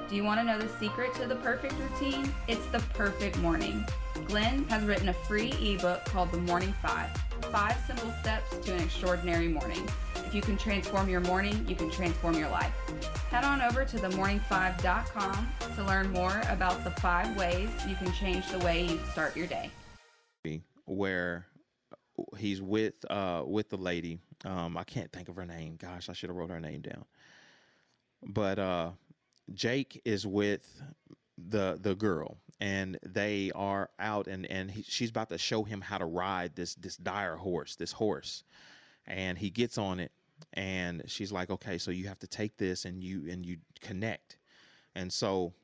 Do 0.08 0.16
you 0.16 0.24
want 0.24 0.40
to 0.40 0.44
know 0.44 0.58
the 0.58 0.68
secret 0.78 1.14
to 1.14 1.26
the 1.26 1.36
perfect 1.36 1.74
routine? 1.74 2.32
It's 2.48 2.66
the 2.66 2.80
perfect 2.94 3.38
morning. 3.38 3.84
Glenn 4.26 4.64
has 4.64 4.82
written 4.84 5.08
a 5.08 5.14
free 5.14 5.52
ebook 5.52 6.04
called 6.04 6.32
The 6.32 6.38
Morning 6.38 6.74
Five 6.82 7.10
Five 7.52 7.76
Simple 7.86 8.12
Steps 8.20 8.56
to 8.64 8.74
an 8.74 8.82
Extraordinary 8.82 9.48
Morning. 9.48 9.88
If 10.16 10.34
you 10.34 10.42
can 10.42 10.56
transform 10.56 11.08
your 11.08 11.20
morning, 11.20 11.66
you 11.68 11.74
can 11.74 11.90
transform 11.90 12.34
your 12.34 12.48
life. 12.50 12.72
Head 13.30 13.44
on 13.44 13.62
over 13.62 13.84
to 13.84 13.96
themorning5.com 13.96 15.48
to 15.74 15.84
learn 15.84 16.10
more 16.10 16.40
about 16.48 16.84
the 16.84 16.90
five 16.92 17.36
ways 17.36 17.68
you 17.88 17.96
can 17.96 18.12
change 18.12 18.48
the 18.50 18.58
way 18.60 18.86
you 18.86 19.00
start 19.12 19.36
your 19.36 19.46
day. 19.46 19.70
Where 20.86 21.46
he's 22.36 22.60
with 22.60 22.94
uh, 23.10 23.42
with 23.46 23.68
the 23.70 23.76
lady. 23.76 24.18
Um, 24.44 24.76
I 24.76 24.84
can't 24.84 25.12
think 25.12 25.28
of 25.28 25.36
her 25.36 25.46
name. 25.46 25.76
Gosh, 25.76 26.08
I 26.08 26.12
should 26.12 26.30
have 26.30 26.36
wrote 26.36 26.50
her 26.50 26.60
name 26.60 26.80
down. 26.80 27.04
But 28.22 28.58
uh, 28.58 28.90
Jake 29.54 30.00
is 30.04 30.26
with 30.26 30.82
the 31.38 31.78
the 31.80 31.94
girl 31.94 32.38
and 32.60 32.98
they 33.02 33.50
are 33.54 33.90
out 33.98 34.26
and 34.26 34.46
and 34.46 34.70
he, 34.70 34.82
she's 34.82 35.10
about 35.10 35.30
to 35.30 35.38
show 35.38 35.64
him 35.64 35.80
how 35.80 35.98
to 35.98 36.04
ride 36.04 36.54
this 36.54 36.74
this 36.74 36.96
dire 36.96 37.36
horse 37.36 37.76
this 37.76 37.92
horse. 37.92 38.44
And 39.06 39.38
he 39.38 39.50
gets 39.50 39.78
on 39.78 39.98
it 39.98 40.12
and 40.54 41.02
she's 41.06 41.32
like 41.32 41.50
okay 41.50 41.78
so 41.78 41.90
you 41.90 42.08
have 42.08 42.18
to 42.20 42.26
take 42.26 42.56
this 42.56 42.84
and 42.84 43.02
you 43.02 43.28
and 43.30 43.44
you 43.44 43.58
connect. 43.80 44.36
And 44.94 45.12
so 45.12 45.54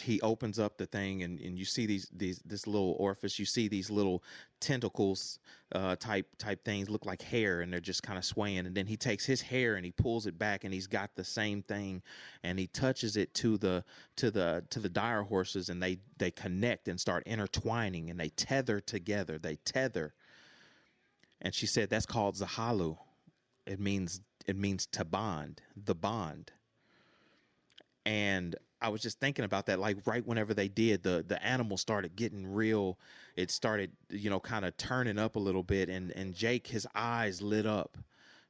he 0.00 0.20
opens 0.20 0.58
up 0.58 0.76
the 0.76 0.86
thing 0.86 1.22
and, 1.22 1.40
and 1.40 1.58
you 1.58 1.64
see 1.64 1.86
these 1.86 2.08
these 2.14 2.40
this 2.44 2.66
little 2.66 2.96
orifice 2.98 3.38
you 3.38 3.44
see 3.44 3.68
these 3.68 3.90
little 3.90 4.22
tentacles 4.60 5.38
uh, 5.72 5.96
type 5.96 6.26
type 6.38 6.64
things 6.64 6.88
look 6.90 7.06
like 7.06 7.22
hair 7.22 7.60
and 7.60 7.72
they're 7.72 7.80
just 7.80 8.02
kind 8.02 8.18
of 8.18 8.24
swaying 8.24 8.66
and 8.66 8.74
then 8.74 8.86
he 8.86 8.96
takes 8.96 9.24
his 9.24 9.40
hair 9.40 9.76
and 9.76 9.84
he 9.84 9.90
pulls 9.92 10.26
it 10.26 10.38
back 10.38 10.64
and 10.64 10.72
he's 10.72 10.86
got 10.86 11.10
the 11.14 11.24
same 11.24 11.62
thing 11.62 12.02
and 12.42 12.58
he 12.58 12.66
touches 12.68 13.16
it 13.16 13.32
to 13.34 13.56
the 13.58 13.84
to 14.16 14.30
the 14.30 14.64
to 14.70 14.80
the 14.80 14.88
dire 14.88 15.22
horses 15.22 15.68
and 15.68 15.82
they 15.82 15.98
they 16.18 16.30
connect 16.30 16.88
and 16.88 17.00
start 17.00 17.22
intertwining 17.26 18.10
and 18.10 18.18
they 18.18 18.28
tether 18.30 18.80
together 18.80 19.38
they 19.38 19.56
tether. 19.56 20.14
And 21.40 21.54
she 21.54 21.66
said 21.66 21.90
that's 21.90 22.06
called 22.06 22.34
tsaheylu. 22.36 22.96
It 23.66 23.80
means 23.80 24.20
it 24.46 24.56
means 24.56 24.86
to 24.86 25.04
bond 25.04 25.60
the 25.76 25.94
bond. 25.94 26.52
And 28.04 28.56
I 28.86 28.88
was 28.90 29.02
just 29.02 29.18
thinking 29.20 29.44
about 29.44 29.66
that. 29.66 29.80
Like 29.80 29.98
right 30.06 30.24
whenever 30.26 30.54
they 30.54 30.68
did, 30.68 31.02
the 31.02 31.24
the 31.26 31.42
animal 31.44 31.76
started 31.76 32.16
getting 32.16 32.46
real. 32.46 32.98
It 33.36 33.50
started, 33.50 33.90
you 34.10 34.30
know, 34.30 34.40
kind 34.40 34.64
of 34.64 34.76
turning 34.76 35.18
up 35.18 35.36
a 35.36 35.40
little 35.40 35.64
bit, 35.64 35.88
and 35.90 36.12
and 36.12 36.34
Jake, 36.34 36.68
his 36.68 36.86
eyes 36.94 37.42
lit 37.42 37.66
up. 37.66 37.98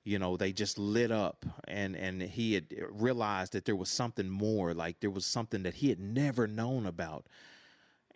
You 0.05 0.19
know, 0.19 0.37
they 0.37 0.53
just 0.53 0.79
lit 0.79 1.11
up, 1.11 1.47
and 1.69 1.97
and 1.97 2.23
he 2.23 2.55
had 2.55 2.67
realized 2.91 3.55
that 3.55 3.65
there 3.65 3.77
was 3.77 3.89
something 3.91 4.29
more. 4.31 4.75
Like 4.75 5.01
there 5.01 5.11
was 5.11 5.27
something 5.27 5.63
that 5.65 5.75
he 5.75 5.89
had 5.89 6.01
never 6.01 6.47
known 6.47 6.87
about, 6.87 7.27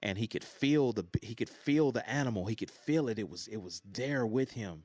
and 0.02 0.18
he 0.18 0.26
could 0.26 0.44
feel 0.44 0.92
the 0.92 1.06
he 1.22 1.34
could 1.34 1.50
feel 1.50 1.92
the 1.92 2.08
animal. 2.08 2.46
He 2.46 2.56
could 2.56 2.70
feel 2.70 3.08
it. 3.08 3.18
It 3.18 3.30
was 3.30 3.48
it 3.48 3.58
was 3.62 3.82
there 3.90 4.26
with 4.26 4.52
him, 4.52 4.84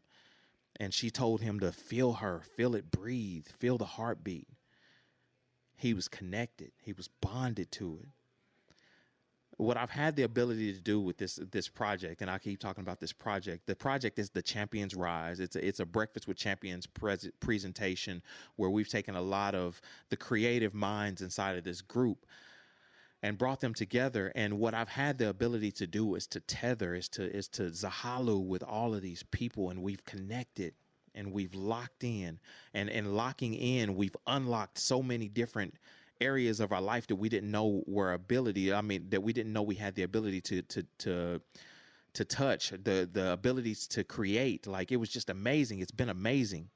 and 0.79 0.93
she 0.93 1.11
told 1.11 1.41
him 1.41 1.59
to 1.61 1.71
feel 1.73 2.13
her, 2.13 2.41
feel 2.57 2.75
it 2.75 2.91
breathe, 2.91 3.47
feel 3.59 3.77
the 3.77 3.85
heartbeat 3.85 4.47
he 5.75 5.93
was 5.93 6.07
connected. 6.07 6.71
He 6.81 6.93
was 6.93 7.09
bonded 7.21 7.71
to 7.73 7.99
it. 8.01 8.09
What 9.57 9.77
I've 9.77 9.89
had 9.89 10.17
the 10.17 10.23
ability 10.23 10.73
to 10.73 10.81
do 10.81 10.99
with 10.99 11.17
this 11.17 11.39
this 11.49 11.69
project, 11.69 12.21
and 12.21 12.29
I 12.29 12.37
keep 12.39 12.59
talking 12.59 12.81
about 12.81 12.99
this 12.99 13.13
project. 13.13 13.65
The 13.67 13.75
project 13.75 14.19
is 14.19 14.29
the 14.29 14.41
Champions 14.41 14.93
Rise. 14.95 15.39
It's 15.39 15.55
a, 15.55 15.65
it's 15.65 15.79
a 15.79 15.85
Breakfast 15.85 16.27
with 16.27 16.35
Champions 16.35 16.85
pres- 16.85 17.29
presentation 17.39 18.21
where 18.57 18.69
we've 18.69 18.89
taken 18.89 19.15
a 19.15 19.21
lot 19.21 19.55
of 19.55 19.79
the 20.09 20.17
creative 20.17 20.73
minds 20.73 21.21
inside 21.21 21.57
of 21.57 21.63
this 21.63 21.81
group 21.81 22.25
and 23.23 23.37
brought 23.37 23.61
them 23.61 23.73
together. 23.73 24.31
And 24.35 24.59
what 24.59 24.73
I've 24.73 24.89
had 24.89 25.17
the 25.17 25.29
ability 25.29 25.71
to 25.73 25.87
do 25.87 26.15
is 26.15 26.27
to 26.27 26.41
tether, 26.41 26.93
is 26.93 27.07
to 27.09 27.23
is 27.23 27.47
to 27.49 27.63
tsaheylu 27.63 28.45
with 28.45 28.61
all 28.61 28.93
of 28.93 29.01
these 29.01 29.23
people, 29.23 29.69
and 29.69 29.81
we've 29.81 30.03
connected 30.03 30.73
and 31.15 31.31
we've 31.31 31.55
locked 31.55 32.03
in. 32.03 32.39
And 32.73 32.89
and 32.89 33.15
locking 33.15 33.53
in 33.53 33.95
we've 33.95 34.15
unlocked 34.27 34.77
so 34.77 35.01
many 35.01 35.27
different 35.27 35.73
areas 36.21 36.59
of 36.59 36.71
our 36.71 36.81
life 36.81 37.07
that 37.07 37.15
we 37.15 37.27
didn't 37.27 37.51
know 37.51 37.83
were 37.87 38.13
ability 38.13 38.71
i 38.71 38.79
mean 38.79 39.05
that 39.09 39.21
we 39.21 39.33
didn't 39.33 39.51
know 39.51 39.61
we 39.61 39.75
had 39.75 39.93
the 39.95 40.03
ability 40.03 40.39
to 40.39 40.61
to 40.61 40.85
to 40.97 41.41
to 42.15 42.25
touch 42.25 42.69
the 42.69 43.07
the 43.11 43.33
abilities 43.33 43.87
to 43.87 44.03
create. 44.03 44.65
Like 44.65 44.91
it 44.91 44.97
was 44.97 45.09
just 45.09 45.29
amazing. 45.29 45.79
It's 45.79 45.91
been 45.91 46.09
amazing 46.09 46.69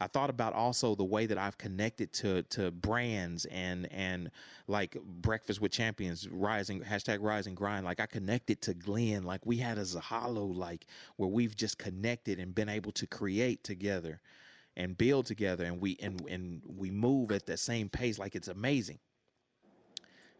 I 0.00 0.06
thought 0.06 0.30
about 0.30 0.52
also 0.52 0.94
the 0.94 1.04
way 1.04 1.26
that 1.26 1.38
I've 1.38 1.58
connected 1.58 2.12
to 2.14 2.42
to 2.42 2.70
brands 2.70 3.44
and 3.46 3.90
and 3.92 4.30
like 4.66 4.96
Breakfast 5.02 5.60
with 5.60 5.72
Champions, 5.72 6.28
Rising 6.28 6.80
hashtag 6.80 7.18
Rising 7.20 7.54
Grind. 7.54 7.84
Like 7.84 8.00
I 8.00 8.06
connected 8.06 8.60
to 8.62 8.74
Glenn. 8.74 9.24
Like 9.24 9.44
we 9.44 9.56
had 9.56 9.78
a 9.78 9.82
Tsaheylu, 9.82 10.54
like 10.54 10.86
where 11.16 11.28
we've 11.28 11.56
just 11.56 11.78
connected 11.78 12.38
and 12.38 12.54
been 12.54 12.68
able 12.68 12.92
to 12.92 13.06
create 13.06 13.64
together 13.64 14.20
and 14.76 14.96
build 14.98 15.26
together, 15.26 15.64
and 15.64 15.80
we 15.80 15.96
and 16.02 16.20
and 16.28 16.62
we 16.66 16.90
move 16.90 17.32
at 17.32 17.46
the 17.46 17.56
same 17.56 17.88
pace. 17.88 18.18
Like 18.18 18.34
it's 18.34 18.48
amazing. 18.48 18.98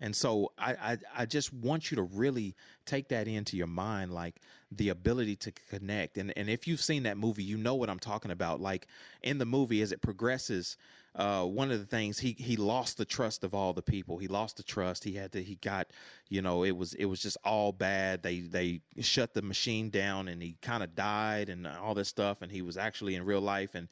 And 0.05 0.15
so 0.15 0.53
I, 0.59 0.73
I, 0.75 0.99
I 1.17 1.25
just 1.25 1.51
want 1.55 1.91
you 1.91 1.95
to 1.95 2.03
really 2.03 2.55
take 2.85 3.09
that 3.09 3.27
into 3.27 3.57
your 3.57 3.67
mind, 3.67 4.13
like 4.13 4.43
the 4.71 4.91
ability 4.91 5.35
to 5.37 5.53
connect. 5.71 6.19
And 6.19 6.31
and 6.37 6.51
if 6.51 6.69
you've 6.69 6.83
seen 6.83 7.05
that 7.05 7.17
movie, 7.17 7.43
you 7.43 7.57
know 7.57 7.75
what 7.75 7.89
I'm 7.89 7.99
talking 7.99 8.31
about. 8.31 8.61
Like 8.61 8.87
in 9.23 9.39
the 9.39 9.47
movie, 9.47 9.81
as 9.81 9.93
it 9.93 10.03
progresses, 10.03 10.77
uh, 11.15 11.45
one 11.45 11.71
of 11.71 11.81
the 11.81 11.87
things 11.87 12.19
he 12.19 12.37
he 12.39 12.57
lost 12.57 12.99
the 12.99 13.07
trust 13.07 13.45
of 13.45 13.55
all 13.55 13.73
the 13.73 13.81
people. 13.81 14.19
He 14.19 14.29
lost 14.29 14.59
the 14.59 14.63
trust. 14.63 15.05
He 15.05 15.15
had 15.15 15.33
to. 15.33 15.43
He 15.43 15.55
got, 15.55 15.87
you 16.29 16.43
know, 16.43 16.65
it 16.65 16.77
was 16.77 16.93
it 16.93 17.07
was 17.07 17.21
just 17.21 17.39
all 17.43 17.73
bad. 17.73 18.23
They 18.23 18.41
they 18.41 18.83
shut 19.01 19.33
the 19.33 19.41
machine 19.41 19.89
down, 19.89 20.29
and 20.29 20.43
he 20.43 20.59
kind 20.61 20.83
of 20.83 20.95
died, 20.95 21.49
and 21.49 21.67
all 21.67 21.95
this 21.95 22.09
stuff. 22.09 22.43
And 22.43 22.53
he 22.53 22.61
was 22.61 22.77
actually 22.77 23.15
in 23.15 23.25
real 23.25 23.41
life, 23.41 23.75
and 23.75 23.89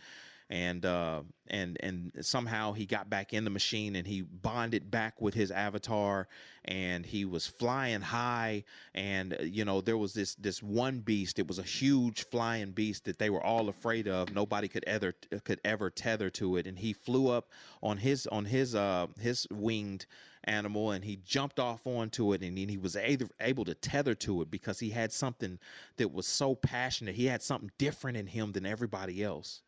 and 0.53 0.85
uh, 0.85 1.23
and 1.49 1.79
and 1.81 2.13
somehow 2.21 2.75
he 2.75 2.85
got 2.85 3.09
back 3.09 3.33
in 3.33 3.45
the 3.45 3.51
machine 3.51 3.97
and 3.97 4.07
he 4.07 4.21
bonded 4.21 4.91
back 4.91 5.19
with 5.19 5.33
his 5.33 5.51
avatar 5.51 6.29
and 6.67 7.07
he 7.07 7.25
was 7.25 7.47
flying 7.47 8.03
high. 8.03 8.63
And 8.95 9.33
uh, 9.33 9.45
you 9.45 9.65
know 9.65 9.81
there 9.81 9.97
was 9.97 10.13
this 10.13 10.35
this 10.35 10.63
one 10.63 10.99
beast. 10.99 11.39
It 11.39 11.49
was 11.49 11.59
a 11.59 11.63
huge 11.63 12.27
flying 12.29 12.73
beast 12.73 13.07
that 13.07 13.19
they 13.19 13.31
were 13.31 13.43
all 13.43 13.71
afraid 13.71 14.07
of. 14.07 14.35
Nobody 14.35 14.69
could 14.69 14.85
ever 14.85 15.15
could 15.45 15.59
ever 15.65 15.89
tether 15.89 16.29
to 16.31 16.59
it. 16.59 16.67
And 16.67 16.79
he 16.79 16.93
flew 16.93 17.31
up 17.31 17.49
on 17.83 17.97
his 17.97 18.27
on 18.27 18.45
his 18.45 18.75
uh 18.75 19.07
his 19.19 19.47
winged 19.51 20.05
animal 20.45 20.91
and 20.91 21.03
he 21.03 21.17
jumped 21.25 21.61
off 21.61 21.87
onto 21.87 22.35
it 22.35 22.43
and 22.43 22.59
he 22.59 22.77
was 22.77 22.95
able 23.41 23.65
to 23.65 23.75
tether 23.75 24.15
to 24.17 24.43
it 24.43 24.51
because 24.51 24.79
he 24.79 24.91
had 24.91 25.13
something 25.13 25.59
that 25.97 26.13
was 26.13 26.27
so 26.27 26.55
passionate. 26.55 27.15
He 27.15 27.25
had 27.25 27.41
something 27.41 27.71
different 27.79 28.19
in 28.19 28.27
him 28.27 28.53
than 28.53 28.67
everybody 28.67 29.25
else 29.25 29.63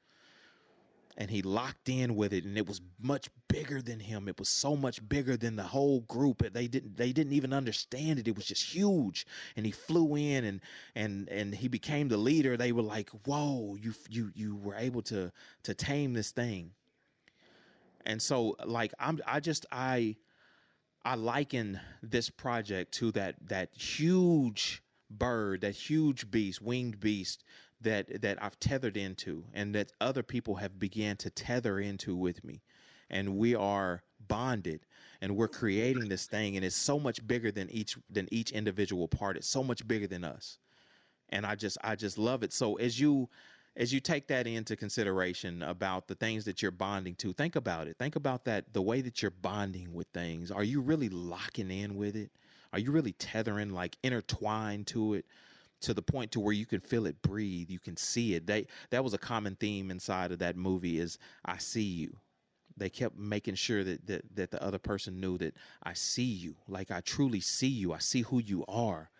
and 1.17 1.31
he 1.31 1.43
locked 1.43 1.89
in 1.89 2.17
with 2.17 2.33
it 2.33 2.45
and 2.45 2.59
it 2.59 2.67
was 2.67 2.81
much 3.01 3.29
bigger 3.49 3.81
than 3.81 4.01
him. 4.01 4.29
It 4.29 4.39
was 4.39 4.49
so 4.49 4.75
much 4.77 5.07
bigger 5.09 5.37
than 5.37 5.57
the 5.57 5.63
whole 5.63 6.01
group. 6.03 6.43
They 6.53 6.67
didn't 6.67 6.97
they 6.97 7.13
didn't 7.13 7.35
even 7.35 7.53
understand 7.53 8.19
it. 8.19 8.27
It 8.27 8.35
was 8.35 8.47
just 8.47 8.63
huge. 8.63 9.27
And 9.57 9.65
he 9.65 9.73
flew 9.73 10.17
in 10.17 10.45
and 10.45 10.61
and 10.95 11.29
and 11.29 11.55
he 11.55 11.69
became 11.69 12.09
the 12.09 12.17
leader. 12.17 12.57
They 12.57 12.73
were 12.73 12.83
like 12.83 13.11
whoa 13.27 13.77
you 13.81 13.95
you 14.09 14.31
you 14.35 14.57
were 14.57 14.75
able 14.75 15.03
to 15.03 15.31
to 15.65 15.75
tame 15.75 16.15
this 16.15 16.31
thing. 16.31 16.73
And 18.05 18.21
so 18.21 18.57
like 18.65 18.93
i'm 18.99 19.21
i 19.27 19.41
just 19.41 19.67
i 19.71 20.17
i 21.05 21.15
liken 21.15 21.81
this 22.03 22.29
project 22.29 22.93
to 22.95 23.13
that 23.13 23.37
that 23.47 23.71
huge 23.75 24.83
bird 25.11 25.61
that 25.61 25.75
huge 25.75 26.31
beast 26.31 26.61
winged 26.61 26.99
beast 26.99 27.45
that 27.85 28.21
that 28.23 28.43
I've 28.43 28.59
tethered 28.61 28.97
into 28.97 29.45
and 29.55 29.75
that 29.75 29.93
other 30.01 30.23
people 30.23 30.57
have 30.57 30.79
began 30.79 31.17
to 31.19 31.31
tether 31.31 31.81
into 31.81 32.17
with 32.17 32.45
me. 32.45 32.63
And 33.11 33.37
we 33.37 33.55
are 33.55 34.03
bonded 34.27 34.81
and 35.21 35.37
we're 35.37 35.49
creating 35.49 36.09
this 36.09 36.27
thing 36.27 36.57
and 36.57 36.65
it's 36.65 36.77
so 36.77 36.99
much 36.99 37.27
bigger 37.27 37.51
than 37.51 37.71
each 37.71 37.97
than 38.11 38.29
each 38.33 38.51
individual 38.53 39.09
part. 39.09 39.37
It's 39.37 39.49
so 39.49 39.63
much 39.63 39.87
bigger 39.87 40.07
than 40.07 40.25
us. 40.25 40.59
And 41.31 41.47
I 41.47 41.55
just 41.55 41.79
I 41.85 41.95
just 41.97 42.19
love 42.19 42.43
it. 42.43 42.53
So 42.53 42.75
as 42.77 42.99
you 42.99 43.29
as 43.77 43.93
you 43.93 44.01
take 44.01 44.29
that 44.29 44.47
into 44.47 44.77
consideration 44.77 45.63
about 45.63 46.07
the 46.07 46.15
things 46.15 46.45
that 46.45 46.63
you're 46.63 46.71
bonding 46.71 47.15
to 47.17 47.33
think 47.33 47.57
about 47.57 47.89
it. 47.89 47.97
Think 47.99 48.17
about 48.17 48.45
that 48.45 48.73
the 48.73 48.83
way 48.83 49.01
that 49.01 49.21
you're 49.21 49.33
bonding 49.33 49.93
with 49.93 50.07
things. 50.09 50.51
Are 50.51 50.63
you 50.63 50.81
really 50.81 51.09
locking 51.09 51.71
in 51.71 51.97
with 51.97 52.17
it? 52.17 52.31
Are 52.73 52.79
you 52.79 52.91
really 52.91 53.13
tethering 53.13 53.71
like 53.71 53.97
intertwined 54.03 54.87
to 54.89 55.15
it 55.15 55.27
to 55.85 55.95
the 55.95 56.03
point 56.03 56.33
to 56.33 56.41
where 56.41 56.55
you 56.55 56.65
can 56.65 56.81
feel 56.81 57.07
it 57.07 57.21
breathe 57.23 57.69
you 57.69 57.79
can 57.79 57.97
see 57.97 58.35
it. 58.35 58.47
They 58.47 58.67
that 58.91 59.05
was 59.05 59.13
a 59.15 59.19
common 59.19 59.55
theme 59.57 59.91
inside 59.91 60.33
of 60.33 60.39
that 60.39 60.57
movie 60.57 60.99
is 60.99 61.19
i 61.45 61.59
see 61.59 61.83
you. 61.83 62.17
They 62.77 62.89
kept 62.89 63.17
making 63.17 63.55
sure 63.55 63.85
that, 63.85 64.07
that 64.07 64.23
that 64.35 64.51
the 64.51 64.63
other 64.63 64.79
person 64.79 65.21
knew 65.21 65.37
that 65.39 65.55
i 65.83 65.93
see 65.93 66.23
you. 66.23 66.57
Like 66.69 66.91
i 66.91 67.01
truly 67.01 67.41
see 67.41 67.69
you. 67.69 67.93
I 67.93 67.99
see 67.99 68.23
who 68.23 68.41
you 68.41 68.65
are. 68.67 69.11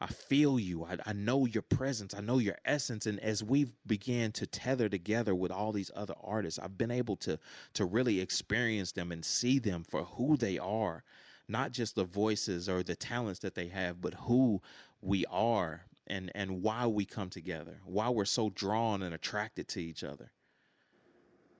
I 0.00 0.06
feel 0.06 0.58
you. 0.58 0.84
I, 0.84 0.98
I 1.06 1.12
know 1.14 1.46
your 1.46 1.62
presence. 1.62 2.14
I 2.14 2.20
know 2.20 2.38
your 2.38 2.58
essence. 2.64 3.06
And 3.06 3.18
as 3.20 3.42
we've 3.42 3.72
began 3.86 4.32
to 4.32 4.46
tether 4.46 4.88
together 4.88 5.34
with 5.34 5.50
all 5.50 5.72
these 5.72 5.90
other 5.96 6.14
artists 6.22 6.60
i've 6.60 6.78
been 6.78 6.90
able 6.90 7.16
to 7.16 7.38
to 7.74 7.84
really 7.84 8.20
experience 8.20 8.92
them 8.92 9.10
and 9.10 9.24
see 9.24 9.58
them 9.58 9.82
for 9.82 10.04
who 10.04 10.36
they 10.36 10.58
are. 10.58 11.02
Not 11.48 11.72
just 11.72 11.96
the 11.96 12.04
voices 12.04 12.68
or 12.68 12.84
the 12.84 12.94
talents 12.94 13.40
that 13.40 13.56
they 13.56 13.66
have 13.68 14.00
but 14.00 14.14
who 14.14 14.62
we 15.02 15.26
are 15.26 15.82
and 16.06 16.30
and 16.34 16.62
why 16.62 16.86
we 16.86 17.04
come 17.04 17.30
together, 17.30 17.80
why 17.84 18.08
we're 18.08 18.24
so 18.24 18.50
drawn 18.50 19.02
and 19.02 19.14
attracted 19.14 19.68
to 19.68 19.80
each 19.80 20.04
other. 20.04 20.30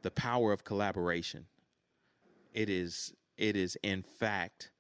The 0.02 0.10
power 0.10 0.52
of 0.52 0.64
collaboration. 0.64 1.46
It 2.52 2.68
is 2.68 3.12
it 3.36 3.56
is 3.56 3.76
in 3.82 4.02
fact 4.02 4.70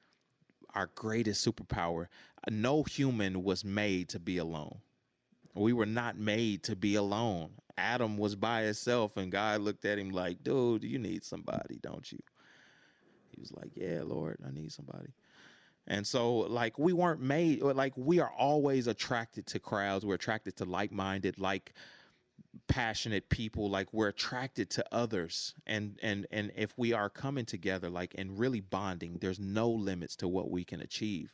our 0.74 0.90
greatest 0.94 1.46
superpower. 1.46 2.06
No 2.50 2.82
human 2.82 3.42
was 3.42 3.64
made 3.64 4.08
to 4.10 4.18
be 4.18 4.38
alone. 4.38 4.78
We 5.54 5.72
were 5.72 5.86
not 5.86 6.18
made 6.18 6.64
to 6.64 6.76
be 6.76 6.96
alone. 6.96 7.52
Adam 7.78 8.18
was 8.18 8.34
by 8.36 8.62
himself 8.62 9.16
and 9.16 9.32
God 9.32 9.60
looked 9.60 9.84
at 9.84 9.98
him 9.98 10.10
like, 10.10 10.42
"Dude, 10.42 10.84
you 10.84 10.98
need 10.98 11.24
somebody, 11.24 11.78
don't 11.80 12.10
you?" 12.12 12.18
He 13.30 13.40
was 13.40 13.52
like, 13.52 13.72
"Yeah, 13.74 14.02
Lord, 14.04 14.38
I 14.46 14.50
need 14.50 14.72
somebody." 14.72 15.12
And 15.86 16.06
so, 16.06 16.36
like, 16.36 16.78
we 16.78 16.92
weren't 16.92 17.20
made, 17.20 17.62
like, 17.62 17.92
we 17.96 18.18
are 18.20 18.32
always 18.32 18.86
attracted 18.86 19.46
to 19.48 19.58
crowds. 19.58 20.06
We're 20.06 20.14
attracted 20.14 20.56
to 20.56 20.64
like 20.64 20.92
minded, 20.92 21.38
like, 21.38 21.74
passionate 22.68 23.28
people. 23.28 23.68
Like 23.70 23.92
we're 23.92 24.08
attracted 24.08 24.70
to 24.70 24.84
others. 24.92 25.54
And 25.66 25.98
and 26.02 26.26
and 26.30 26.52
if 26.56 26.76
we 26.78 26.92
are 26.92 27.10
coming 27.10 27.44
together 27.44 27.90
like 27.90 28.14
and 28.16 28.38
really 28.38 28.60
bonding 28.60 29.18
there's 29.20 29.40
no 29.40 29.70
limits 29.70 30.16
to 30.16 30.28
what 30.28 30.50
we 30.50 30.64
can 30.64 30.80
achieve. 30.80 31.32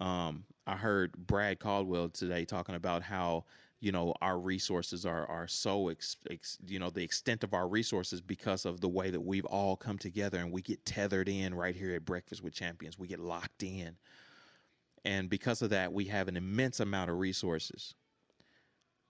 Um 0.00 0.44
i 0.66 0.76
heard 0.76 1.16
brad 1.16 1.60
caldwell 1.60 2.08
today 2.08 2.44
talking 2.44 2.74
about 2.74 3.02
how 3.02 3.44
you 3.80 3.92
know 3.92 4.14
our 4.22 4.38
resources 4.38 5.04
are 5.04 5.26
are 5.26 5.46
so 5.46 5.88
ex, 5.88 6.16
ex, 6.30 6.58
you 6.66 6.78
know 6.78 6.90
the 6.90 7.02
extent 7.02 7.44
of 7.44 7.52
our 7.54 7.68
resources 7.68 8.20
because 8.20 8.64
of 8.64 8.80
the 8.80 8.88
way 8.88 9.10
that 9.10 9.20
we've 9.20 9.44
all 9.44 9.76
come 9.76 9.98
together 9.98 10.38
and 10.38 10.50
we 10.50 10.62
get 10.62 10.84
tethered 10.84 11.28
in 11.28 11.54
right 11.54 11.76
here 11.76 11.94
at 11.94 12.04
breakfast 12.04 12.42
with 12.42 12.54
champions. 12.54 12.98
We 12.98 13.08
get 13.08 13.20
locked 13.20 13.62
in. 13.62 13.96
And 15.04 15.28
because 15.28 15.62
of 15.62 15.70
that 15.70 15.92
we 15.92 16.04
have 16.06 16.28
an 16.28 16.36
immense 16.36 16.80
amount 16.80 17.10
of 17.10 17.18
resources. 17.18 17.94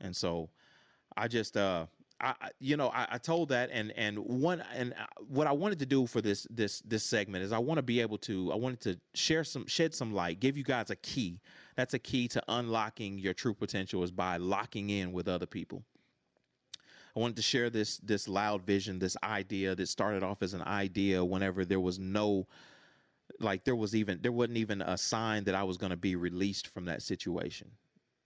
And 0.00 0.14
so 0.14 0.50
i 1.16 1.28
just 1.28 1.56
uh 1.56 1.86
I, 2.18 2.34
you 2.60 2.78
know, 2.78 2.88
I, 2.88 3.06
I, 3.10 3.18
told 3.18 3.50
that, 3.50 3.68
and 3.70 3.92
and 3.94 4.18
one, 4.18 4.64
and 4.74 4.94
uh, 4.94 5.04
what 5.28 5.46
I 5.46 5.52
wanted 5.52 5.78
to 5.80 5.86
do 5.86 6.06
for 6.06 6.22
this 6.22 6.46
this 6.48 6.80
this 6.80 7.04
segment 7.04 7.44
is 7.44 7.52
I 7.52 7.58
want 7.58 7.76
to 7.76 7.82
be 7.82 8.00
able 8.00 8.16
to, 8.18 8.50
I 8.52 8.56
wanted 8.56 8.80
to 8.82 9.00
share 9.12 9.44
some, 9.44 9.66
shed 9.66 9.94
some 9.94 10.14
light, 10.14 10.40
give 10.40 10.56
you 10.56 10.64
guys 10.64 10.88
a 10.88 10.96
key 10.96 11.40
that's 11.76 11.94
a 11.94 11.98
key 11.98 12.26
to 12.28 12.42
unlocking 12.48 13.18
your 13.18 13.34
true 13.34 13.54
potential 13.54 14.02
is 14.02 14.10
by 14.10 14.38
locking 14.38 14.90
in 14.90 15.12
with 15.12 15.28
other 15.28 15.46
people. 15.46 15.84
I 17.14 17.20
wanted 17.20 17.36
to 17.36 17.42
share 17.42 17.70
this 17.70 17.98
this 17.98 18.28
loud 18.28 18.62
vision, 18.62 18.98
this 18.98 19.16
idea 19.22 19.74
that 19.74 19.88
started 19.88 20.22
off 20.22 20.42
as 20.42 20.54
an 20.54 20.62
idea 20.62 21.24
whenever 21.24 21.64
there 21.64 21.80
was 21.80 21.98
no 21.98 22.46
like 23.40 23.64
there 23.64 23.76
was 23.76 23.94
even 23.94 24.18
there 24.22 24.32
wasn't 24.32 24.58
even 24.58 24.82
a 24.82 24.98
sign 24.98 25.44
that 25.44 25.54
I 25.54 25.64
was 25.64 25.76
going 25.76 25.90
to 25.90 25.96
be 25.96 26.16
released 26.16 26.68
from 26.68 26.86
that 26.86 27.02
situation. 27.02 27.70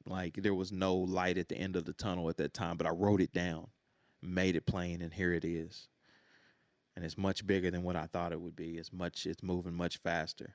Like 0.06 0.34
there 0.34 0.54
was 0.54 0.72
no 0.72 0.96
light 0.96 1.38
at 1.38 1.48
the 1.48 1.56
end 1.56 1.76
of 1.76 1.84
the 1.84 1.92
tunnel 1.92 2.28
at 2.30 2.36
that 2.38 2.54
time, 2.54 2.76
but 2.76 2.86
I 2.86 2.90
wrote 2.90 3.20
it 3.20 3.32
down, 3.32 3.68
made 4.22 4.56
it 4.56 4.66
plain 4.66 5.02
and 5.02 5.12
here 5.12 5.32
it 5.32 5.44
is. 5.44 5.88
And 6.96 7.04
it's 7.04 7.18
much 7.18 7.46
bigger 7.46 7.70
than 7.70 7.82
what 7.82 7.96
I 7.96 8.06
thought 8.06 8.32
it 8.32 8.40
would 8.40 8.56
be. 8.56 8.76
It's 8.76 8.92
much 8.92 9.26
it's 9.26 9.42
moving 9.42 9.74
much 9.74 9.98
faster 9.98 10.54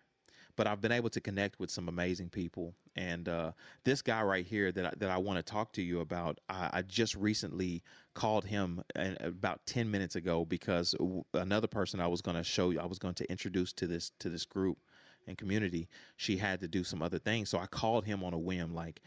but 0.55 0.67
I've 0.67 0.81
been 0.81 0.91
able 0.91 1.09
to 1.09 1.21
connect 1.21 1.59
with 1.59 1.69
some 1.69 1.89
amazing 1.89 2.29
people. 2.29 2.73
And 2.95 3.27
uh, 3.27 3.51
this 3.83 4.01
guy 4.01 4.21
right 4.21 4.45
here 4.45 4.71
that 4.71 4.85
I, 4.85 4.91
that 4.97 5.09
I 5.09 5.17
want 5.17 5.37
to 5.37 5.43
talk 5.43 5.73
to 5.73 5.81
you 5.81 5.99
about, 5.99 6.39
I, 6.49 6.69
I 6.73 6.81
just 6.83 7.15
recently 7.15 7.83
called 8.13 8.45
him 8.45 8.81
about 8.95 9.65
ten 9.65 9.91
minutes 9.91 10.15
ago 10.15 10.45
because 10.45 10.95
another 11.33 11.67
person 11.67 11.99
I 11.99 12.07
was 12.07 12.21
going 12.21 12.37
to 12.37 12.43
show 12.43 12.69
you, 12.69 12.79
I 12.79 12.85
was 12.85 12.99
going 12.99 13.15
to 13.15 13.29
introduce 13.29 13.73
to 13.73 13.87
this 13.87 14.11
to 14.19 14.29
this 14.29 14.45
group 14.45 14.77
and 15.27 15.37
community, 15.37 15.87
she 16.17 16.37
had 16.37 16.61
to 16.61 16.67
do 16.67 16.83
some 16.83 17.01
other 17.01 17.19
things. 17.19 17.49
So 17.49 17.57
I 17.57 17.65
called 17.67 18.05
him 18.05 18.23
on 18.23 18.33
a 18.33 18.37
whim, 18.37 18.73
like, 18.73 19.01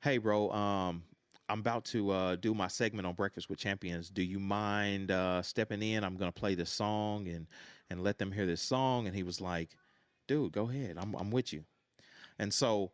"Hey, 0.00 0.18
bro, 0.18 0.50
um, 0.50 1.02
I'm 1.48 1.60
about 1.60 1.84
to 1.86 2.10
uh, 2.10 2.36
do 2.36 2.54
my 2.54 2.68
segment 2.68 3.06
on 3.06 3.14
Breakfast 3.14 3.48
with 3.48 3.58
Champions. 3.58 4.10
Do 4.10 4.22
you 4.22 4.38
mind 4.38 5.10
uh, 5.10 5.42
stepping 5.42 5.82
in? 5.82 6.04
I'm 6.04 6.16
going 6.16 6.32
to 6.32 6.38
play 6.38 6.54
this 6.54 6.70
song 6.70 7.28
and 7.28 7.46
and 7.88 8.04
let 8.04 8.18
them 8.18 8.32
hear 8.32 8.46
this 8.46 8.62
song." 8.62 9.06
And 9.06 9.16
he 9.16 9.22
was 9.22 9.40
like 9.40 9.70
dude, 10.30 10.52
go 10.52 10.70
ahead. 10.70 10.96
I'm 10.96 11.16
I'm 11.16 11.32
with 11.32 11.52
you. 11.52 11.64
And 12.38 12.54
so 12.54 12.92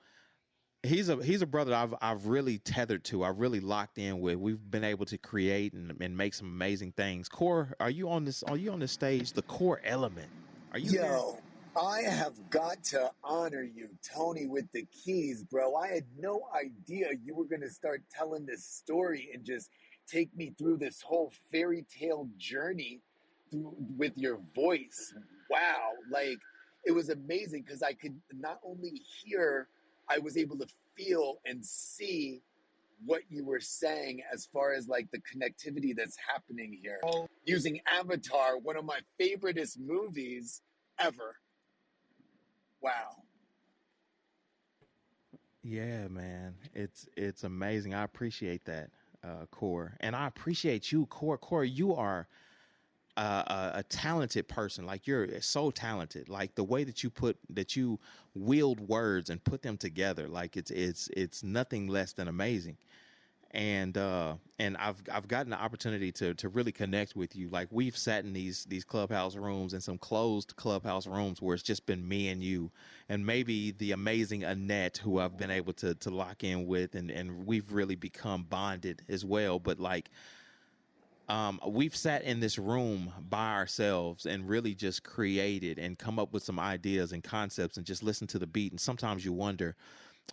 he's 0.82 1.10
a 1.10 1.22
he's 1.22 1.42
a 1.42 1.46
brother 1.46 1.74
I've 1.74 1.94
I've 2.00 2.26
really 2.26 2.56
tethered 2.58 3.04
to. 3.04 3.24
I've 3.24 3.38
really 3.38 3.60
locked 3.60 3.98
in 3.98 4.20
with. 4.20 4.36
We've 4.36 4.70
been 4.70 4.84
able 4.84 5.04
to 5.04 5.18
create 5.18 5.74
and, 5.74 5.94
and 6.00 6.16
make 6.16 6.32
some 6.32 6.46
amazing 6.46 6.92
things. 6.92 7.28
Core, 7.28 7.74
are 7.78 7.90
you 7.90 8.08
on 8.08 8.24
this? 8.24 8.42
Are 8.44 8.56
you 8.56 8.72
on 8.72 8.80
the 8.80 8.88
stage? 8.88 9.34
The 9.34 9.42
core 9.42 9.82
element. 9.84 10.30
Are 10.72 10.78
you? 10.78 10.92
Yo, 10.92 11.02
here? 11.02 11.42
I 11.78 12.00
have 12.04 12.32
got 12.48 12.82
to 12.84 13.10
honor 13.22 13.62
you, 13.62 13.90
Tony, 14.02 14.46
with 14.46 14.72
the 14.72 14.86
keys, 14.86 15.44
bro. 15.44 15.76
I 15.76 15.88
had 15.88 16.04
no 16.18 16.48
idea 16.58 17.10
you 17.22 17.34
were 17.34 17.44
gonna 17.44 17.68
start 17.68 18.02
telling 18.10 18.46
this 18.46 18.64
story 18.64 19.28
and 19.34 19.44
just 19.44 19.68
take 20.10 20.34
me 20.34 20.54
through 20.56 20.78
this 20.78 21.02
whole 21.02 21.30
fairy 21.52 21.84
tale 22.00 22.30
journey 22.38 23.02
through, 23.50 23.76
with 23.98 24.12
your 24.16 24.38
voice. 24.54 25.12
Wow, 25.50 25.90
like 26.10 26.38
it 26.86 26.92
was 26.92 27.10
amazing 27.10 27.64
because 27.66 27.82
I 27.82 27.92
could 27.92 28.16
not 28.32 28.60
only 28.64 29.02
hear, 29.22 29.68
I 30.08 30.18
was 30.18 30.36
able 30.36 30.56
to 30.58 30.66
feel 30.96 31.40
and 31.44 31.64
see 31.64 32.42
what 33.04 33.22
you 33.28 33.44
were 33.44 33.60
saying 33.60 34.22
as 34.32 34.46
far 34.46 34.72
as 34.72 34.88
like 34.88 35.10
the 35.10 35.18
connectivity 35.18 35.94
that's 35.94 36.16
happening 36.32 36.78
here. 36.82 36.98
Oh. 37.04 37.28
Using 37.44 37.80
Avatar, 37.86 38.58
one 38.58 38.76
of 38.76 38.84
my 38.84 39.00
favoriteest 39.20 39.78
movies 39.78 40.62
ever. 40.98 41.36
Wow. 42.80 43.22
Yeah, 45.62 46.08
man. 46.08 46.54
It's 46.72 47.08
it's 47.16 47.44
amazing. 47.44 47.92
I 47.92 48.04
appreciate 48.04 48.64
that. 48.66 48.90
uh, 49.24 49.46
Core, 49.50 49.96
and 50.00 50.14
I 50.14 50.26
appreciate 50.28 50.92
you, 50.92 51.06
Core. 51.06 51.38
Core, 51.38 51.64
you 51.64 51.94
are 51.94 52.28
a, 53.16 53.72
a, 53.76 53.82
talented 53.84 54.48
person. 54.48 54.86
Like 54.86 55.06
you're 55.06 55.40
so 55.40 55.70
talented. 55.70 56.28
Like 56.28 56.54
the 56.54 56.64
way 56.64 56.84
that 56.84 57.02
you 57.02 57.10
put 57.10 57.36
that 57.50 57.76
you 57.76 57.98
wield 58.34 58.80
words 58.80 59.30
and 59.30 59.42
put 59.42 59.62
them 59.62 59.76
together. 59.76 60.28
Like 60.28 60.56
it's 60.56 60.70
it's 60.70 61.08
it's 61.16 61.42
nothing 61.42 61.88
less 61.88 62.12
than 62.12 62.28
amazing. 62.28 62.76
And 63.52 63.96
uh, 63.96 64.34
and 64.58 64.76
I've 64.76 65.02
I've 65.10 65.28
gotten 65.28 65.50
the 65.50 65.58
opportunity 65.58 66.12
to 66.12 66.34
to 66.34 66.48
really 66.50 66.72
connect 66.72 67.16
with 67.16 67.34
you. 67.34 67.48
Like 67.48 67.68
we've 67.70 67.96
sat 67.96 68.24
in 68.24 68.34
these 68.34 68.64
these 68.64 68.84
clubhouse 68.84 69.34
rooms 69.34 69.72
and 69.72 69.82
some 69.82 69.96
closed 69.96 70.54
clubhouse 70.56 71.06
rooms 71.06 71.40
where 71.40 71.54
it's 71.54 71.62
just 71.62 71.86
been 71.86 72.06
me 72.06 72.28
and 72.28 72.42
you, 72.42 72.70
and 73.08 73.24
maybe 73.24 73.70
the 73.70 73.92
amazing 73.92 74.44
Annette 74.44 74.98
who 74.98 75.20
I've 75.20 75.38
been 75.38 75.50
able 75.50 75.72
to 75.74 75.94
to 75.94 76.10
lock 76.10 76.44
in 76.44 76.66
with, 76.66 76.94
and 76.96 77.10
and 77.10 77.46
we've 77.46 77.72
really 77.72 77.96
become 77.96 78.42
bonded 78.42 79.02
as 79.08 79.24
well. 79.24 79.58
But 79.58 79.80
like 79.80 80.10
um, 81.28 81.60
we've 81.66 81.96
sat 81.96 82.22
in 82.22 82.38
this 82.38 82.58
room 82.58 83.12
by 83.28 83.52
ourselves 83.54 84.26
and 84.26 84.48
really 84.48 84.74
just 84.74 85.02
created 85.02 85.78
and 85.78 85.98
come 85.98 86.18
up 86.18 86.32
with 86.32 86.44
some 86.44 86.60
ideas 86.60 87.12
and 87.12 87.22
concepts 87.22 87.76
and 87.76 87.86
just 87.86 88.02
listen 88.02 88.26
to 88.28 88.38
the 88.38 88.46
beat. 88.46 88.72
And 88.72 88.80
sometimes 88.80 89.24
you 89.24 89.32
wonder, 89.32 89.74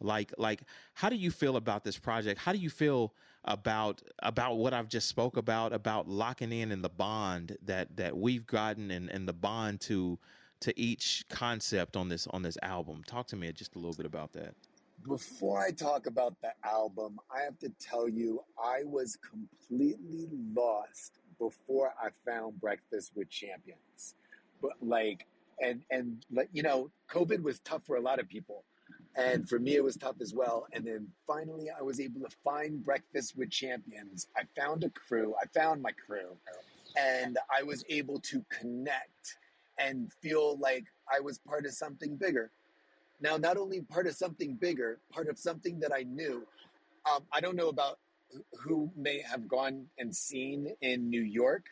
like, 0.01 0.32
like, 0.38 0.63
how 0.93 1.10
do 1.10 1.15
you 1.15 1.32
feel 1.32 1.56
about 1.56 1.84
this 1.84 1.97
project? 1.97 2.39
How 2.39 2.51
do 2.51 2.60
you 2.60 2.69
feel 2.69 3.13
about 3.45 4.01
about 4.19 4.56
what 4.58 4.73
I've 4.73 4.88
just 4.88 5.10
spoke 5.10 5.36
about 5.36 5.73
about 5.73 6.08
locking 6.08 6.53
in 6.53 6.71
and 6.71 6.84
the 6.84 6.89
bond 6.89 7.58
that 7.65 7.95
that 7.97 8.15
we've 8.15 8.45
gotten 8.47 8.91
and 8.91 9.10
and 9.10 9.27
the 9.27 9.34
bond 9.34 9.82
to 9.82 10.17
to 10.62 10.79
each 10.79 11.25
concept 11.29 11.97
on 11.97 12.08
this 12.08 12.27
on 12.27 12.41
this 12.43 12.58
album? 12.62 13.03
Talk 13.06 13.27
to 13.27 13.36
me 13.36 13.51
just 13.51 13.75
a 13.75 13.79
little 13.79 13.95
bit 13.95 14.06
about 14.06 14.32
that. 14.34 14.56
Before 15.07 15.59
I 15.59 15.71
talk 15.71 16.07
about 16.07 16.35
the 16.41 16.53
album, 16.63 17.19
I 17.29 17.41
have 17.41 17.59
to 17.59 17.69
tell 17.79 18.07
you, 18.07 18.41
I 18.57 18.83
was 18.85 19.17
completely 19.17 20.29
lost 20.55 21.19
before 21.39 21.93
I 22.01 22.09
found 22.25 22.61
Breakfast 22.61 23.11
with 23.15 23.29
Champions. 23.29 24.15
But 24.61 24.73
like, 24.81 25.25
and 25.61 25.81
and 25.91 26.25
like 26.31 26.49
you 26.53 26.63
know, 26.63 26.89
COVID 27.09 27.43
was 27.43 27.59
tough 27.59 27.85
for 27.85 27.97
a 27.97 28.01
lot 28.01 28.19
of 28.19 28.29
people, 28.29 28.63
and 29.15 29.47
for 29.47 29.59
me 29.59 29.75
it 29.75 29.83
was 29.83 29.97
tough 29.97 30.15
as 30.21 30.33
well. 30.33 30.67
And 30.71 30.85
then 30.85 31.07
finally, 31.27 31.67
I 31.69 31.81
was 31.81 31.99
able 31.99 32.21
to 32.21 32.35
find 32.43 32.83
Breakfast 32.83 33.35
with 33.35 33.49
Champions. 33.51 34.27
I 34.37 34.43
found 34.59 34.83
a 34.85 34.89
crew. 34.89 35.35
I 35.41 35.47
found 35.47 35.81
my 35.81 35.91
crew, 35.91 36.37
and 36.95 37.37
I 37.53 37.63
was 37.63 37.83
able 37.89 38.19
to 38.21 38.45
connect 38.49 39.37
and 39.77 40.11
feel 40.21 40.57
like 40.59 40.85
I 41.13 41.19
was 41.19 41.39
part 41.39 41.65
of 41.65 41.73
something 41.73 42.15
bigger. 42.15 42.51
Now, 43.23 43.38
not 43.38 43.55
only 43.55 43.79
part 43.81 44.05
of 44.05 44.15
something 44.15 44.55
bigger, 44.55 44.99
part 45.09 45.29
of 45.29 45.39
something 45.39 45.79
that 45.79 45.93
I 45.95 46.03
knew. 46.03 46.45
Um, 47.09 47.23
I 47.31 47.39
don't 47.39 47.55
know 47.55 47.69
about 47.69 47.97
who 48.59 48.91
may 48.97 49.21
have 49.21 49.47
gone 49.47 49.86
and 49.97 50.13
seen 50.13 50.75
in 50.81 51.09
New 51.09 51.21
York 51.21 51.65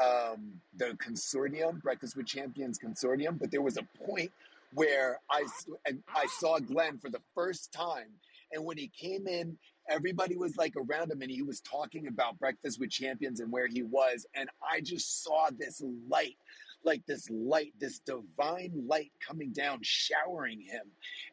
um, 0.00 0.60
the 0.76 0.96
consortium, 0.96 1.82
Breakfast 1.82 2.16
with 2.16 2.26
Champions 2.26 2.78
consortium, 2.78 3.38
but 3.38 3.50
there 3.50 3.60
was 3.60 3.76
a 3.76 3.86
point 4.06 4.30
where 4.72 5.20
I, 5.30 5.44
and 5.86 6.02
I 6.14 6.26
saw 6.38 6.58
Glenn 6.58 6.98
for 6.98 7.10
the 7.10 7.20
first 7.34 7.70
time. 7.72 8.08
And 8.52 8.64
when 8.64 8.78
he 8.78 8.88
came 8.88 9.26
in, 9.26 9.58
everybody 9.90 10.36
was 10.36 10.56
like 10.56 10.74
around 10.76 11.10
him 11.10 11.20
and 11.20 11.30
he 11.30 11.42
was 11.42 11.60
talking 11.60 12.06
about 12.06 12.38
Breakfast 12.38 12.80
with 12.80 12.90
Champions 12.90 13.40
and 13.40 13.52
where 13.52 13.66
he 13.66 13.82
was. 13.82 14.26
And 14.34 14.48
I 14.62 14.80
just 14.80 15.22
saw 15.22 15.48
this 15.50 15.82
light 16.08 16.36
like 16.84 17.04
this 17.06 17.28
light, 17.30 17.74
this 17.78 17.98
divine 18.00 18.84
light 18.86 19.12
coming 19.26 19.52
down, 19.52 19.80
showering 19.82 20.60
him. 20.60 20.84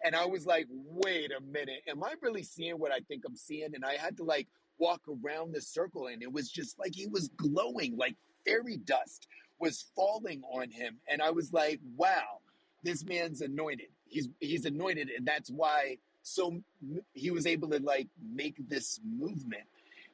And 0.04 0.16
I 0.16 0.26
was 0.26 0.46
like, 0.46 0.68
wait 0.70 1.32
a 1.32 1.42
minute, 1.42 1.82
am 1.88 2.04
I 2.04 2.14
really 2.22 2.44
seeing 2.44 2.76
what 2.80 2.92
I 2.92 3.00
think 3.08 3.24
I'm 3.26 3.36
seeing? 3.36 3.76
And 3.76 3.86
I 3.86 3.96
had 3.96 4.18
to 4.18 4.24
like 4.24 4.48
walk 4.78 5.02
around 5.08 5.54
the 5.54 5.62
circle, 5.62 6.08
and 6.08 6.22
it 6.22 6.32
was 6.32 6.50
just 6.50 6.78
like 6.80 6.94
he 6.94 7.08
was 7.08 7.30
glowing, 7.30 7.98
like 7.98 8.16
fairy 8.46 8.78
dust 8.78 9.28
was 9.60 9.86
falling 9.96 10.44
on 10.52 10.70
him. 10.70 10.98
And 11.10 11.22
I 11.22 11.32
was 11.32 11.54
like, 11.54 11.80
wow, 11.96 12.40
this 12.84 13.06
man's 13.06 13.42
anointed. 13.42 13.88
He's 14.08 14.30
he's 14.40 14.66
anointed, 14.66 15.10
and 15.16 15.26
that's 15.26 15.50
why 15.50 15.98
so 16.24 16.60
he 17.14 17.32
was 17.32 17.46
able 17.46 17.70
to 17.70 17.80
like 17.80 18.08
make 18.34 18.56
this 18.68 19.00
movement 19.04 19.64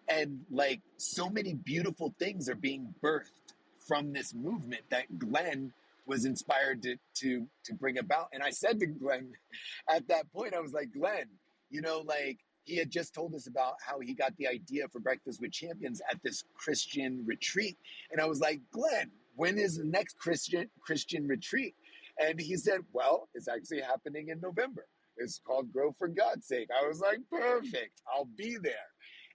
and 0.08 0.42
like 0.52 0.82
so 0.98 1.30
many 1.30 1.54
beautiful 1.54 2.14
things 2.20 2.50
are 2.50 2.56
being 2.56 2.94
birthed 3.02 3.41
from 3.88 4.14
this 4.14 4.34
movement 4.34 4.84
that 4.90 5.20
Glenn 5.20 5.74
was 6.06 6.26
inspired 6.26 6.82
to 6.84 6.98
to 7.16 7.48
to 7.66 7.74
bring 7.74 7.98
about. 7.98 8.28
And 8.34 8.44
I 8.44 8.50
said 8.52 8.80
to 8.80 8.88
Glenn 8.88 9.32
at 9.90 10.08
that 10.08 10.32
point, 10.34 10.54
I 10.54 10.60
was 10.60 10.74
like, 10.74 10.92
Glenn, 10.94 11.28
you 11.70 11.82
know, 11.82 12.04
like 12.06 12.40
he 12.64 12.78
had 12.78 12.92
just 12.92 13.14
told 13.14 13.34
us 13.34 13.48
about 13.48 13.74
how 13.86 14.00
he 14.00 14.14
got 14.14 14.36
the 14.38 14.48
idea 14.48 14.88
for 14.88 15.00
Breakfast 15.00 15.42
with 15.42 15.52
Champions 15.52 16.02
at 16.12 16.22
this 16.24 16.44
Christian 16.54 17.24
retreat. 17.26 17.78
And 18.12 18.22
I 18.22 18.26
was 18.26 18.40
like, 18.40 18.62
Glenn, 18.72 19.10
when 19.36 19.58
is 19.58 19.78
the 19.78 19.86
next 19.86 20.18
Christian 20.20 20.70
Christian 20.82 21.28
retreat? 21.28 21.76
And 22.20 22.40
he 22.40 22.58
said, 22.58 22.82
Well, 22.94 23.30
it's 23.34 23.48
actually 23.48 23.82
happening 23.82 24.30
in 24.30 24.40
November. 24.42 24.86
It's 25.18 25.40
called 25.46 25.72
Grow 25.72 25.92
for 25.92 26.08
God's 26.08 26.48
Sake. 26.48 26.70
I 26.72 26.88
was 26.88 27.00
like, 27.00 27.20
Perfect, 27.30 28.02
I'll 28.14 28.30
be 28.38 28.58
there. 28.62 28.74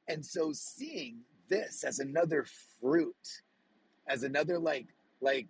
And 0.09 0.25
so 0.25 0.53
seeing 0.53 1.19
this 1.49 1.85
as 1.85 1.99
another 1.99 2.47
fruit 2.81 3.15
as 4.07 4.23
another 4.23 4.59
like 4.59 4.87
like 5.21 5.47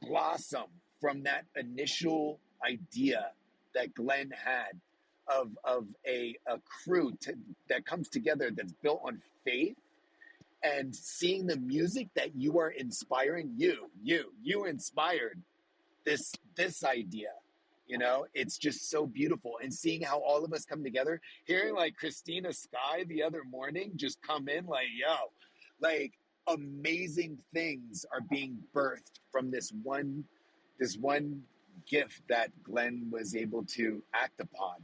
blossom 0.00 0.66
from 1.00 1.22
that 1.24 1.44
initial 1.56 2.38
idea 2.66 3.30
that 3.74 3.94
Glenn 3.94 4.30
had 4.30 4.80
of 5.28 5.56
of 5.64 5.88
a, 6.06 6.36
a 6.46 6.58
crew 6.58 7.12
to, 7.22 7.34
that 7.68 7.86
comes 7.86 8.08
together 8.08 8.50
that's 8.54 8.72
built 8.82 9.02
on 9.04 9.20
faith 9.44 9.76
and 10.62 10.94
seeing 10.94 11.46
the 11.46 11.56
music 11.56 12.08
that 12.14 12.34
you 12.36 12.58
are 12.58 12.70
inspiring 12.70 13.52
you 13.56 13.90
you 14.02 14.32
you 14.42 14.64
inspired 14.64 15.40
this 16.04 16.32
this 16.56 16.84
idea 16.84 17.28
you 17.92 17.98
know? 17.98 18.24
It's 18.32 18.56
just 18.56 18.88
so 18.88 19.04
beautiful. 19.04 19.58
And 19.62 19.74
seeing 19.74 20.00
how 20.00 20.18
all 20.20 20.44
of 20.44 20.52
us 20.54 20.64
come 20.64 20.82
together 20.82 21.20
hearing 21.44 21.74
like 21.74 21.94
christina 21.96 22.52
sky 22.52 23.04
the 23.06 23.22
other 23.22 23.42
morning 23.44 23.92
just 23.96 24.22
come 24.22 24.48
in 24.48 24.66
like 24.66 24.86
yo 24.98 25.14
like 25.80 26.12
amazing 26.48 27.38
things 27.54 28.04
are 28.12 28.20
being 28.30 28.58
birthed 28.74 29.20
from 29.30 29.50
this 29.50 29.72
one 29.82 30.24
this 30.78 30.96
one 30.96 31.42
gift 31.88 32.22
that 32.28 32.50
Glenn 32.62 33.08
was 33.10 33.36
able 33.36 33.64
to 33.64 34.02
act 34.14 34.40
upon. 34.40 34.76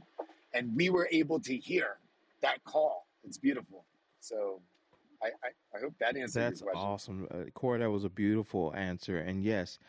And 0.53 0.75
we 0.75 0.89
were 0.89 1.07
able 1.11 1.39
to 1.41 1.55
hear 1.55 1.97
that 2.41 2.63
call. 2.63 3.07
It's 3.23 3.37
beautiful. 3.37 3.85
So 4.21 4.61
I, 5.21 5.27
I, 5.27 5.77
I 5.77 5.81
hope 5.81 5.93
that 5.99 6.15
answers 6.15 6.33
That's 6.33 6.61
your 6.61 6.71
question. 6.71 6.89
awesome. 6.89 7.27
Uh, 7.31 7.49
Corey, 7.53 7.79
that 7.79 7.89
was 7.89 8.05
a 8.05 8.09
beautiful 8.09 8.73
answer. 8.75 9.19
And 9.19 9.43
yes, 9.43 9.79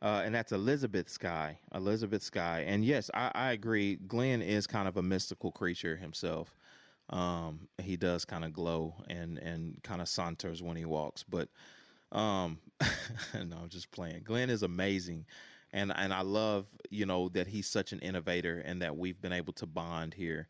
uh, 0.00 0.22
and 0.24 0.34
that's 0.34 0.52
Elizabeth 0.52 1.08
Sky. 1.08 1.58
Elizabeth 1.74 2.22
Sky. 2.22 2.64
And 2.66 2.84
yes, 2.84 3.10
I, 3.14 3.30
I 3.34 3.52
agree. 3.52 3.96
Glenn 4.06 4.42
is 4.42 4.66
kind 4.66 4.88
of 4.88 4.96
a 4.96 5.02
mystical 5.02 5.52
creature 5.52 5.96
himself. 5.96 6.54
Um, 7.10 7.68
he 7.82 7.96
does 7.96 8.24
kind 8.24 8.44
of 8.44 8.52
glow 8.52 8.94
and 9.08 9.38
and 9.38 9.82
kind 9.82 10.02
of 10.02 10.08
saunters 10.08 10.62
when 10.62 10.76
he 10.76 10.84
walks, 10.84 11.22
but 11.22 11.48
um, 12.12 12.58
no, 13.34 13.56
I'm 13.62 13.68
just 13.68 13.90
playing. 13.90 14.22
Glenn 14.24 14.50
is 14.50 14.62
amazing, 14.62 15.24
and 15.72 15.92
and 15.94 16.12
I 16.12 16.22
love 16.22 16.66
you 16.90 17.06
know 17.06 17.28
that 17.30 17.46
he's 17.46 17.66
such 17.66 17.92
an 17.92 18.00
innovator 18.00 18.62
and 18.64 18.82
that 18.82 18.96
we've 18.96 19.20
been 19.20 19.32
able 19.32 19.52
to 19.54 19.66
bond 19.66 20.14
here 20.14 20.48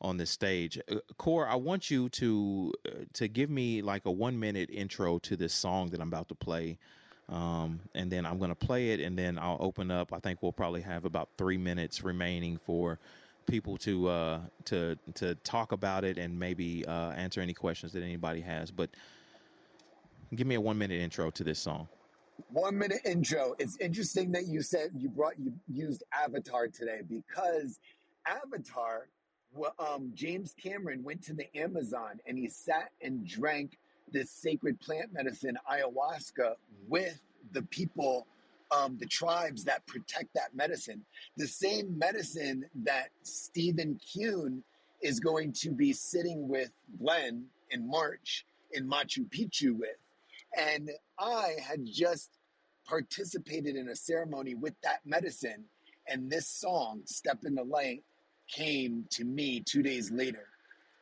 on 0.00 0.18
this 0.18 0.30
stage. 0.30 0.78
Uh, 0.90 0.96
Core, 1.16 1.48
I 1.48 1.54
want 1.54 1.90
you 1.90 2.08
to 2.10 2.72
uh, 2.86 2.90
to 3.14 3.28
give 3.28 3.48
me 3.48 3.80
like 3.82 4.04
a 4.04 4.10
one 4.10 4.38
minute 4.38 4.70
intro 4.70 5.18
to 5.20 5.36
this 5.36 5.54
song 5.54 5.88
that 5.90 6.00
I'm 6.00 6.08
about 6.08 6.28
to 6.28 6.34
play. 6.34 6.78
Um, 7.28 7.80
and 7.96 8.08
then 8.08 8.24
I'm 8.24 8.38
going 8.38 8.50
to 8.50 8.54
play 8.54 8.90
it, 8.90 9.00
and 9.00 9.18
then 9.18 9.36
I'll 9.36 9.56
open 9.58 9.90
up. 9.90 10.12
I 10.12 10.20
think 10.20 10.42
we'll 10.42 10.52
probably 10.52 10.82
have 10.82 11.04
about 11.04 11.30
three 11.36 11.56
minutes 11.56 12.04
remaining 12.04 12.56
for 12.56 13.00
people 13.46 13.76
to 13.78 14.08
uh, 14.08 14.40
to 14.66 14.96
to 15.14 15.34
talk 15.36 15.72
about 15.72 16.04
it 16.04 16.18
and 16.18 16.38
maybe 16.38 16.84
uh, 16.86 17.10
answer 17.12 17.40
any 17.40 17.54
questions 17.54 17.92
that 17.92 18.02
anybody 18.02 18.40
has. 18.40 18.70
But 18.70 18.90
give 20.34 20.46
me 20.46 20.56
a 20.56 20.60
one 20.60 20.78
minute 20.78 21.00
intro 21.00 21.30
to 21.30 21.44
this 21.44 21.58
song. 21.58 21.88
One 22.50 22.76
minute 22.76 23.00
intro. 23.04 23.54
It's 23.58 23.78
interesting 23.80 24.32
that 24.32 24.46
you 24.46 24.62
said 24.62 24.90
you 24.96 25.08
brought 25.08 25.38
you 25.38 25.54
used 25.68 26.02
Avatar 26.12 26.68
today 26.68 27.00
because 27.08 27.78
Avatar, 28.26 29.08
um, 29.78 30.10
James 30.14 30.54
Cameron 30.62 31.02
went 31.02 31.22
to 31.24 31.34
the 31.34 31.46
Amazon 31.56 32.20
and 32.26 32.36
he 32.36 32.48
sat 32.48 32.90
and 33.00 33.26
drank 33.26 33.78
this 34.12 34.30
sacred 34.30 34.80
plant 34.80 35.12
medicine 35.12 35.56
ayahuasca 35.70 36.54
with 36.88 37.20
the 37.52 37.62
people 37.62 38.26
um, 38.70 38.96
the 38.98 39.06
tribes 39.06 39.64
that 39.64 39.86
protect 39.86 40.34
that 40.34 40.54
medicine. 40.54 41.04
The 41.36 41.46
same 41.46 41.98
medicine 41.98 42.64
that 42.84 43.08
Stephen 43.22 43.98
Kuhn 44.12 44.62
is 45.02 45.20
going 45.20 45.52
to 45.52 45.70
be 45.70 45.92
sitting 45.92 46.48
with 46.48 46.70
Glenn 46.98 47.46
in 47.70 47.88
March 47.88 48.44
in 48.72 48.88
Machu 48.88 49.28
Picchu 49.30 49.78
with. 49.78 49.96
And 50.56 50.90
I 51.18 51.54
had 51.62 51.84
just 51.84 52.30
participated 52.88 53.76
in 53.76 53.88
a 53.88 53.96
ceremony 53.96 54.54
with 54.54 54.74
that 54.82 55.00
medicine. 55.04 55.64
And 56.08 56.30
this 56.30 56.48
song, 56.48 57.02
Step 57.04 57.38
in 57.44 57.54
the 57.54 57.64
Light, 57.64 58.02
came 58.48 59.04
to 59.10 59.24
me 59.24 59.60
two 59.60 59.82
days 59.82 60.10
later. 60.10 60.48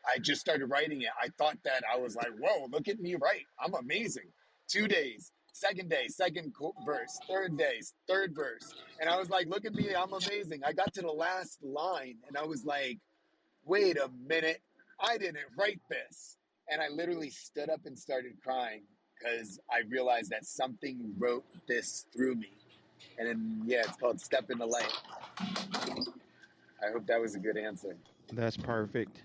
I 0.06 0.18
just 0.18 0.40
started 0.40 0.66
writing 0.66 1.02
it. 1.02 1.10
I 1.22 1.28
thought 1.38 1.58
that 1.64 1.82
I 1.90 1.98
was 1.98 2.16
like, 2.16 2.30
whoa, 2.38 2.66
look 2.70 2.88
at 2.88 3.00
me 3.00 3.14
write. 3.14 3.46
I'm 3.62 3.74
amazing. 3.74 4.28
Two 4.68 4.88
days, 4.88 5.30
second 5.54 5.88
day, 5.88 6.08
second 6.08 6.52
verse, 6.84 7.18
third 7.28 7.56
day, 7.56 7.80
third 8.08 8.34
verse. 8.34 8.74
And 9.00 9.08
I 9.08 9.16
was 9.16 9.30
like, 9.30 9.46
look 9.46 9.64
at 9.64 9.72
me, 9.72 9.94
I'm 9.96 10.12
amazing. 10.12 10.62
I 10.66 10.72
got 10.72 10.92
to 10.94 11.00
the 11.00 11.12
last 11.12 11.62
line 11.62 12.16
and 12.26 12.36
I 12.36 12.44
was 12.44 12.64
like, 12.64 12.98
wait 13.64 13.96
a 13.96 14.10
minute, 14.26 14.60
I 15.00 15.16
didn't 15.16 15.38
write 15.56 15.80
this. 15.88 16.36
And 16.68 16.82
I 16.82 16.88
literally 16.88 17.30
stood 17.30 17.70
up 17.70 17.80
and 17.86 17.96
started 17.96 18.32
crying 18.42 18.82
because 19.16 19.60
I 19.70 19.82
realized 19.88 20.30
that 20.30 20.44
something 20.44 21.14
wrote 21.18 21.44
this 21.68 22.06
through 22.14 22.34
me. 22.34 22.50
And 23.18 23.28
then, 23.28 23.62
yeah, 23.64 23.82
it's 23.86 23.96
called 23.96 24.20
Step 24.20 24.50
in 24.50 24.58
the 24.58 24.66
Light. 24.66 24.92
I 25.38 26.90
hope 26.92 27.06
that 27.06 27.20
was 27.20 27.34
a 27.34 27.38
good 27.38 27.56
answer. 27.56 27.96
That's 28.32 28.56
perfect. 28.56 29.22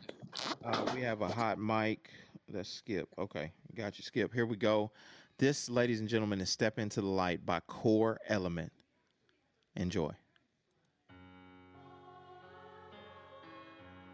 Uh, 0.63 0.85
we 0.93 1.01
have 1.01 1.21
a 1.21 1.27
hot 1.27 1.57
mic. 1.57 2.09
Let's 2.51 2.69
skip. 2.69 3.07
Okay, 3.17 3.51
got 3.75 3.97
you, 3.97 4.03
Skip. 4.03 4.33
Here 4.33 4.45
we 4.45 4.57
go. 4.57 4.91
This, 5.39 5.69
ladies 5.69 6.01
and 6.01 6.09
gentlemen, 6.09 6.41
is 6.41 6.49
Step 6.49 6.77
Into 6.77 6.99
the 6.99 7.07
Light 7.07 7.45
by 7.45 7.61
Core 7.61 8.19
Element. 8.27 8.73
Enjoy. 9.77 10.11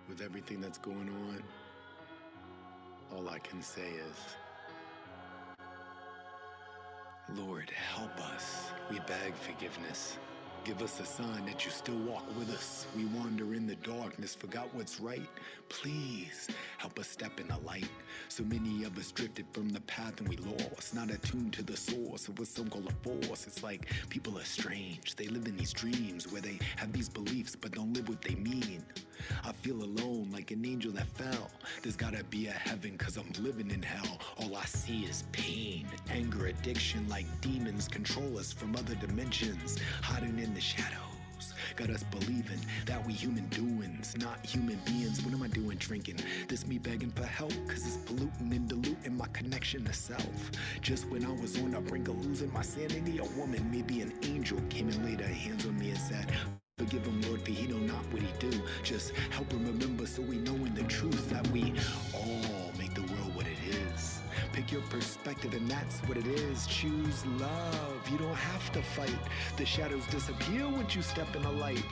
With 0.07 0.21
everything 0.21 0.61
that's 0.61 0.77
going 0.77 1.09
on, 1.09 1.43
all 3.11 3.27
I 3.27 3.39
can 3.39 3.63
say 3.63 3.89
is, 3.89 4.17
Lord, 7.35 7.71
help 7.71 8.15
us. 8.31 8.69
We 8.91 8.99
beg 9.07 9.33
forgiveness. 9.33 10.19
Give 10.65 10.81
us 10.81 10.99
a 10.99 11.05
sign 11.05 11.45
that 11.45 11.63
you 11.63 11.69
still 11.69 11.99
walk 11.99 12.25
with 12.39 12.49
us. 12.49 12.87
We 12.97 13.05
wander 13.05 13.53
in 13.53 13.67
the 13.67 13.75
darkness, 13.75 14.33
forgot 14.33 14.67
what's 14.73 14.99
right. 14.99 15.29
Please 15.69 16.47
help 16.79 16.97
us 16.97 17.07
step 17.07 17.39
in 17.39 17.47
the 17.47 17.57
light. 17.59 17.87
So 18.29 18.43
many 18.43 18.83
of 18.83 18.97
us 18.97 19.11
drifted 19.11 19.45
from 19.51 19.69
the 19.69 19.81
path 19.81 20.19
and 20.19 20.27
we 20.27 20.37
lost, 20.37 20.95
not 20.95 21.11
attuned 21.11 21.53
to 21.53 21.63
the 21.63 21.77
source 21.77 22.27
of 22.27 22.39
what 22.39 22.47
some 22.47 22.67
call 22.67 22.83
a 22.87 23.07
force. 23.07 23.45
It's 23.45 23.61
like 23.61 23.91
people 24.09 24.39
are 24.39 24.43
strange. 24.43 25.15
They 25.15 25.27
live 25.27 25.45
in 25.45 25.55
these 25.55 25.71
dreams 25.71 26.31
where 26.31 26.41
they 26.41 26.57
have 26.77 26.91
these 26.91 27.09
beliefs 27.09 27.55
but 27.55 27.71
don't 27.71 27.93
live 27.93 28.09
what 28.09 28.23
they 28.23 28.33
mean. 28.33 28.83
I 29.43 29.51
feel 29.53 29.83
alone 29.83 30.29
like 30.31 30.51
an 30.51 30.65
angel 30.65 30.91
that 30.93 31.07
fell. 31.07 31.49
There's 31.83 31.95
gotta 31.95 32.23
be 32.25 32.47
a 32.47 32.51
heaven 32.51 32.97
cause 32.97 33.17
I'm 33.17 33.31
living 33.43 33.69
in 33.69 33.81
hell. 33.83 34.19
All 34.39 34.55
I 34.55 34.65
see 34.65 35.03
is 35.03 35.25
pain, 35.31 35.87
anger, 36.09 36.47
addiction 36.47 37.07
like 37.07 37.25
demons 37.41 37.87
control 37.87 38.37
us 38.39 38.51
from 38.51 38.75
other 38.75 38.95
dimensions, 38.95 39.77
hiding 40.01 40.39
in 40.39 40.54
the 40.55 40.61
shadows. 40.61 41.53
Got 41.75 41.89
us 41.89 42.03
believing 42.03 42.59
that 42.85 43.05
we 43.05 43.11
human 43.11 43.45
doings, 43.47 44.15
not 44.17 44.43
human 44.45 44.79
beings. 44.85 45.21
What 45.21 45.33
am 45.33 45.43
I 45.43 45.47
doing 45.47 45.77
drinking? 45.77 46.17
This 46.47 46.65
me 46.65 46.77
begging 46.77 47.11
for 47.11 47.25
help, 47.25 47.51
cause 47.67 47.85
it's 47.85 47.97
polluting 47.97 48.53
and 48.53 48.69
diluting 48.69 49.17
my 49.17 49.27
connection 49.33 49.83
to 49.83 49.93
self. 49.93 50.51
Just 50.81 51.09
when 51.09 51.25
I 51.25 51.31
was 51.33 51.57
on 51.59 51.71
the 51.71 51.81
brink 51.81 52.07
of 52.07 52.25
losing 52.25 52.51
my 52.53 52.61
sanity, 52.61 53.19
a 53.19 53.25
woman, 53.37 53.69
maybe 53.69 53.99
an 54.01 54.13
angel, 54.23 54.61
came 54.69 54.87
and 54.87 55.05
laid 55.05 55.19
her 55.19 55.33
hands 55.33 55.65
on 55.65 55.77
me 55.77 55.89
and 55.89 55.99
said, 55.99 56.31
Forgive 56.77 57.05
him, 57.05 57.21
Lord, 57.23 57.41
for 57.41 57.51
he 57.51 57.67
know 57.67 57.77
not 57.77 58.03
what 58.11 58.21
he 58.21 58.29
do. 58.39 58.51
Just 58.83 59.11
help 59.31 59.51
him 59.51 59.65
remember 59.65 60.05
so 60.05 60.21
we 60.21 60.37
know 60.37 60.55
in 60.55 60.73
the 60.75 60.83
truth 60.83 61.29
that 61.29 61.45
we 61.49 61.73
all 62.13 62.71
make 62.77 62.93
the 62.93 63.01
world 63.01 63.14
Your 64.71 64.81
perspective 64.83 65.53
and 65.53 65.69
that's 65.69 65.99
what 66.01 66.17
it 66.17 66.25
is. 66.25 66.65
Choose 66.65 67.25
love. 67.37 68.09
You 68.11 68.17
don't 68.17 68.33
have 68.33 68.71
to 68.73 68.81
fight. 68.81 69.15
The 69.57 69.65
shadows 69.65 70.05
disappear 70.07 70.67
once 70.67 70.95
you 70.95 71.03
step 71.03 71.35
in 71.35 71.43
the 71.43 71.51
light. 71.51 71.83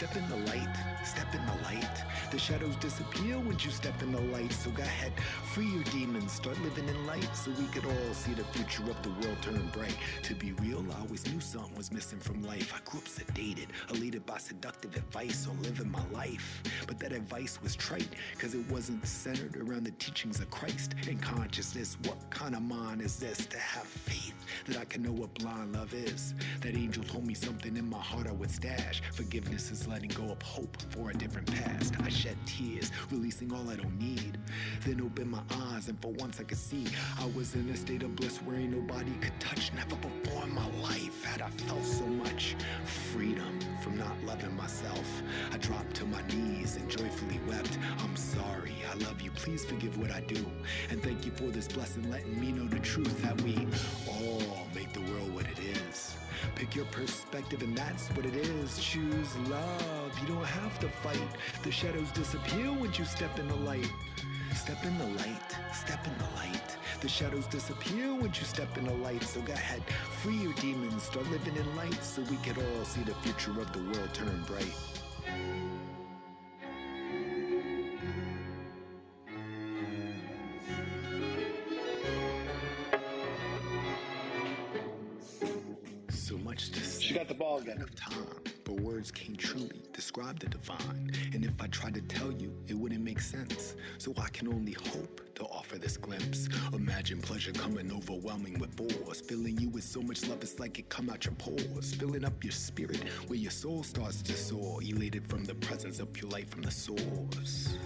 Step 0.00 0.16
in 0.16 0.28
the 0.30 0.50
light, 0.50 0.76
step 1.04 1.34
in 1.34 1.44
the 1.44 1.62
light. 1.62 2.04
The 2.30 2.38
shadows 2.38 2.74
disappear 2.76 3.38
once 3.38 3.66
you 3.66 3.70
step 3.70 4.00
in 4.00 4.12
the 4.12 4.20
light. 4.32 4.50
So 4.50 4.70
go 4.70 4.82
ahead, 4.82 5.12
free 5.52 5.66
your 5.66 5.82
demons, 5.84 6.32
start 6.32 6.58
living 6.62 6.88
in 6.88 7.06
light 7.06 7.28
so 7.36 7.50
we 7.50 7.66
could 7.66 7.84
all 7.84 8.14
see 8.14 8.32
the 8.32 8.44
future 8.44 8.90
of 8.90 9.02
the 9.02 9.10
world 9.10 9.36
turn 9.42 9.68
bright. 9.74 9.94
To 10.22 10.34
be 10.34 10.52
real, 10.52 10.82
I 10.90 11.00
always 11.02 11.30
knew 11.30 11.38
something 11.38 11.76
was 11.76 11.92
missing 11.92 12.18
from 12.18 12.40
life. 12.44 12.72
I 12.74 12.78
grew 12.90 13.00
up 13.00 13.04
sedated, 13.04 13.66
elated 13.90 14.24
by 14.24 14.38
seductive 14.38 14.96
advice 14.96 15.46
on 15.46 15.60
living 15.62 15.90
my 15.90 16.06
life. 16.14 16.62
But 16.86 16.98
that 17.00 17.12
advice 17.12 17.60
was 17.62 17.76
trite, 17.76 18.08
cause 18.38 18.54
it 18.54 18.66
wasn't 18.70 19.06
centered 19.06 19.58
around 19.58 19.84
the 19.84 19.92
teachings 19.92 20.40
of 20.40 20.50
Christ 20.50 20.94
and 21.10 21.20
consciousness. 21.20 21.98
What 22.04 22.16
kind 22.30 22.54
of 22.54 22.62
mind 22.62 23.02
is 23.02 23.16
this 23.16 23.44
to 23.44 23.58
have 23.58 23.84
faith 23.84 24.34
that 24.66 24.78
I 24.78 24.86
can 24.86 25.02
know 25.02 25.12
what 25.12 25.34
blind 25.34 25.74
love 25.74 25.92
is? 25.92 26.32
That 26.62 26.74
angel 26.74 27.04
told 27.04 27.26
me 27.26 27.34
something 27.34 27.76
in 27.76 27.90
my 27.90 28.00
heart 28.00 28.26
I 28.26 28.32
would 28.32 28.50
stash. 28.50 29.02
Forgiveness 29.12 29.70
is 29.70 29.89
letting 29.90 30.10
go 30.10 30.30
of 30.30 30.40
hope 30.42 30.80
for 30.90 31.10
a 31.10 31.14
different 31.14 31.50
past. 31.52 31.94
I 32.00 32.08
shed 32.08 32.36
tears, 32.46 32.92
releasing 33.10 33.52
all 33.52 33.68
I 33.68 33.74
don't 33.74 33.98
need. 33.98 34.38
Then 34.86 35.00
open 35.00 35.28
my 35.28 35.42
eyes, 35.72 35.88
and 35.88 36.00
for 36.00 36.12
once 36.12 36.38
I 36.38 36.44
could 36.44 36.58
see 36.58 36.86
I 37.18 37.26
was 37.36 37.56
in 37.56 37.68
a 37.70 37.76
state 37.76 38.04
of 38.04 38.14
bliss 38.14 38.38
where 38.38 38.58
nobody 38.58 39.10
could 39.20 39.38
touch. 39.40 39.72
Never 39.74 39.96
before 39.96 40.44
in 40.44 40.54
my 40.54 40.68
life 40.80 41.24
had 41.24 41.42
I 41.42 41.50
felt 41.50 41.84
so 41.84 42.06
much 42.06 42.54
freedom 42.84 43.58
from 43.82 43.98
not 43.98 44.16
loving 44.24 44.54
myself. 44.56 45.22
I 45.52 45.58
dropped 45.58 45.96
to 45.96 46.04
my 46.06 46.22
knees 46.28 46.76
and 46.76 46.88
joyfully 46.88 47.40
wept. 47.48 47.76
I'm 47.98 48.14
sorry, 48.14 48.74
I 48.90 48.94
love 49.04 49.20
you, 49.20 49.32
please 49.32 49.64
forgive 49.64 49.98
what 49.98 50.12
I 50.12 50.20
do. 50.20 50.44
And 50.90 51.02
thank 51.02 51.26
you 51.26 51.32
for 51.32 51.50
this 51.50 51.66
blessing, 51.66 52.08
letting 52.10 52.40
me 52.40 52.52
know 52.52 52.68
the 52.68 52.78
truth 52.78 53.20
that 53.22 53.40
we 53.42 53.66
all 54.08 54.68
make 54.72 54.92
the 54.92 55.00
world 55.12 55.34
what 55.34 55.46
it 55.46 55.58
is. 55.58 56.14
Pick 56.54 56.74
your 56.74 56.86
perspective, 56.86 57.62
and 57.62 57.76
that's 57.76 58.08
what 58.08 58.26
it 58.26 58.34
is. 58.34 58.78
Choose 58.78 59.36
love. 59.48 60.18
You 60.20 60.26
don't 60.26 60.44
have 60.44 60.78
to 60.80 60.88
fight. 60.88 61.28
The 61.62 61.70
shadows 61.70 62.10
disappear 62.12 62.72
once 62.72 62.98
you 62.98 63.04
step 63.04 63.38
in 63.38 63.48
the 63.48 63.56
light. 63.56 63.90
Step 64.54 64.84
in 64.84 64.98
the 64.98 65.06
light, 65.06 65.56
step 65.72 66.04
in 66.06 66.12
the 66.18 66.24
light. 66.36 66.76
The 67.00 67.08
shadows 67.08 67.46
disappear 67.46 68.14
once 68.14 68.40
you 68.40 68.46
step 68.46 68.76
in 68.76 68.84
the 68.84 68.94
light. 68.94 69.22
So 69.22 69.40
go 69.40 69.52
ahead, 69.52 69.82
free 70.22 70.36
your 70.36 70.52
demons, 70.54 71.04
start 71.04 71.30
living 71.30 71.56
in 71.56 71.76
light 71.76 72.02
so 72.02 72.22
we 72.22 72.36
could 72.38 72.58
all 72.58 72.84
see 72.84 73.02
the 73.02 73.14
future 73.14 73.58
of 73.60 73.72
the 73.72 73.78
world 73.78 74.12
turn 74.12 74.44
bright. 74.46 74.74
She 87.58 87.66
got. 87.66 87.80
Of 87.80 87.94
time, 87.94 88.26
but 88.64 88.78
words 88.80 89.10
can't 89.10 89.38
truly 89.38 89.82
describe 89.92 90.38
the 90.38 90.46
divine. 90.46 91.12
And 91.32 91.44
if 91.44 91.52
I 91.60 91.66
tried 91.68 91.94
to 91.94 92.02
tell 92.02 92.30
you, 92.30 92.54
it 92.68 92.74
wouldn't 92.74 93.02
make 93.02 93.20
sense. 93.20 93.74
So 93.96 94.12
I 94.18 94.28
can 94.28 94.48
only 94.48 94.72
hope 94.72 95.34
to 95.36 95.44
offer 95.44 95.78
this 95.78 95.96
glimpse. 95.96 96.48
Imagine 96.74 97.22
pleasure 97.22 97.52
coming 97.52 97.90
overwhelming 97.90 98.58
with 98.58 98.74
force. 98.76 99.22
Filling 99.22 99.58
you 99.58 99.70
with 99.70 99.84
so 99.84 100.02
much 100.02 100.26
love, 100.28 100.42
it's 100.42 100.58
like 100.58 100.78
it 100.78 100.90
come 100.90 101.08
out 101.08 101.24
your 101.24 101.34
pores. 101.34 101.94
Filling 101.94 102.24
up 102.24 102.44
your 102.44 102.52
spirit 102.52 103.02
where 103.28 103.38
your 103.38 103.50
soul 103.50 103.82
starts 103.82 104.20
to 104.22 104.34
soar. 104.34 104.82
Elated 104.82 105.26
from 105.26 105.44
the 105.44 105.54
presence 105.54 106.00
of 106.00 106.12
pure 106.12 106.30
light 106.30 106.50
from 106.50 106.62
the 106.62 106.70
source. 106.70 107.78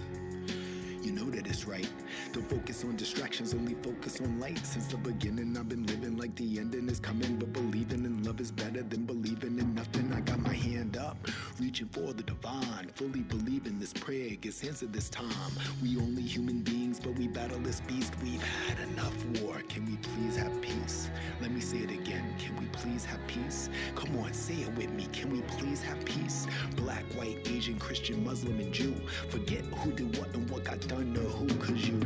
You 1.05 1.11
know 1.11 1.25
that 1.25 1.45
it's 1.45 1.65
right. 1.67 1.87
Don't 2.33 2.49
focus 2.49 2.83
on 2.83 2.95
distractions, 2.95 3.53
only 3.53 3.75
focus 3.75 4.19
on 4.21 4.39
light. 4.39 4.57
Since 4.65 4.87
the 4.87 4.97
beginning, 4.97 5.55
I've 5.55 5.69
been 5.69 5.85
living 5.85 6.17
like 6.17 6.35
the 6.35 6.57
ending 6.57 6.89
is 6.89 6.99
coming. 6.99 7.37
But 7.37 7.53
believing 7.53 8.05
in 8.05 8.23
love 8.23 8.41
is 8.41 8.51
better 8.51 8.81
than 8.81 9.05
believing 9.05 9.59
in 9.59 9.75
nothing. 9.75 10.11
I 10.11 10.21
got 10.21 10.39
my 10.39 10.55
hand 10.55 10.97
up, 10.97 11.15
reaching 11.59 11.89
for 11.89 12.11
the 12.13 12.23
divine. 12.23 12.89
Fully 12.95 13.19
believing 13.19 13.77
this 13.77 13.93
prayer 13.93 14.31
gets 14.31 14.63
answered 14.63 14.93
this 14.93 15.09
time. 15.11 15.51
We 15.83 15.95
only 15.97 16.23
human 16.23 16.61
beings, 16.61 16.99
but 16.99 17.13
we 17.19 17.27
battle 17.27 17.59
this 17.59 17.81
beast. 17.81 18.15
We've 18.23 18.41
had 18.41 18.79
enough 18.89 19.13
war. 19.43 19.61
Can 19.69 19.85
we 19.85 19.97
please 19.97 20.35
have 20.37 20.59
peace? 20.59 21.11
Let 21.39 21.51
me 21.51 21.61
say 21.61 21.77
it 21.77 21.91
again. 21.91 22.33
Can 22.39 22.57
we 22.59 22.65
please 22.71 23.05
have 23.05 23.19
peace? 23.27 23.69
Come 23.93 24.17
on, 24.17 24.33
say 24.33 24.55
it 24.55 24.75
with 24.75 24.89
me. 24.89 25.07
Can 25.13 25.29
we 25.29 25.41
please 25.41 25.83
have 25.83 26.03
peace? 26.03 26.47
Black, 26.75 27.03
white, 27.13 27.47
Asian, 27.47 27.77
Christian, 27.77 28.23
Muslim, 28.23 28.59
and 28.59 28.73
Jew. 28.73 28.95
Forget 29.29 29.63
who 29.65 29.91
did 29.91 30.17
what 30.17 30.33
and 30.33 30.49
what 30.49 30.63
got 30.63 30.81
done 30.87 30.94
to 31.03 31.19
who, 31.19 31.47
cause 31.59 31.87
you 31.87 31.99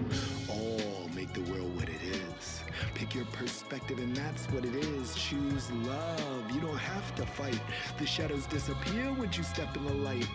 all 0.50 1.10
make 1.16 1.34
the 1.34 1.42
world 1.52 1.76
what 1.76 1.90
it 1.90 2.02
is. 2.02 2.62
Pick 2.96 3.14
your 3.14 3.26
perspective, 3.26 4.00
and 4.00 4.16
that's 4.16 4.46
what 4.48 4.66
it 4.66 4.76
is. 4.76 5.16
Choose 5.16 5.72
love. 5.72 6.52
You 6.52 6.62
don't 6.62 6.78
have 6.78 7.16
to 7.16 7.26
fight. 7.26 7.60
The 7.98 8.06
shadows 8.06 8.46
disappear 8.48 9.14
once 9.14 9.38
you 9.38 9.44
step 9.44 9.76
in 9.78 9.86
the 9.86 9.94
light. 9.94 10.28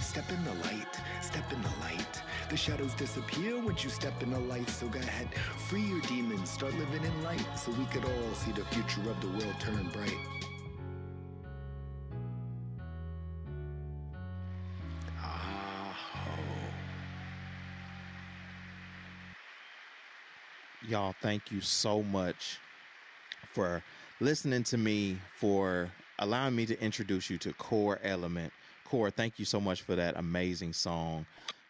Step 0.00 0.30
in 0.30 0.44
the 0.44 0.52
light, 0.64 1.00
step 1.22 1.50
in 1.52 1.62
the 1.62 1.72
light. 1.80 2.22
The 2.50 2.56
shadows 2.56 2.92
disappear 2.94 3.58
once 3.58 3.82
you 3.82 3.88
step 3.88 4.22
in 4.22 4.30
the 4.30 4.38
light. 4.38 4.68
So 4.68 4.88
go 4.88 4.98
ahead, 4.98 5.34
free 5.68 5.80
your 5.82 6.00
demons, 6.02 6.50
start 6.50 6.74
living 6.74 7.02
in 7.02 7.22
light 7.22 7.46
so 7.56 7.72
we 7.72 7.86
could 7.86 8.04
all 8.04 8.34
see 8.34 8.52
the 8.52 8.64
future 8.66 9.08
of 9.10 9.18
the 9.22 9.28
world 9.28 9.54
turn 9.58 9.88
bright. 9.94 10.45
Y'all, 20.88 21.14
thank 21.20 21.50
you 21.50 21.60
so 21.60 22.00
much 22.04 22.60
for 23.52 23.82
listening 24.20 24.62
to 24.62 24.78
me, 24.78 25.18
for 25.36 25.90
allowing 26.20 26.54
me 26.54 26.64
to 26.64 26.80
introduce 26.80 27.28
you 27.28 27.38
to 27.38 27.52
Core 27.54 27.98
Element. 28.04 28.52
Core, 28.84 29.10
thank 29.10 29.40
you 29.40 29.44
so 29.44 29.60
much 29.60 29.82
for 29.82 29.96
that 29.96 30.16
amazing 30.16 30.72
song. 30.72 31.26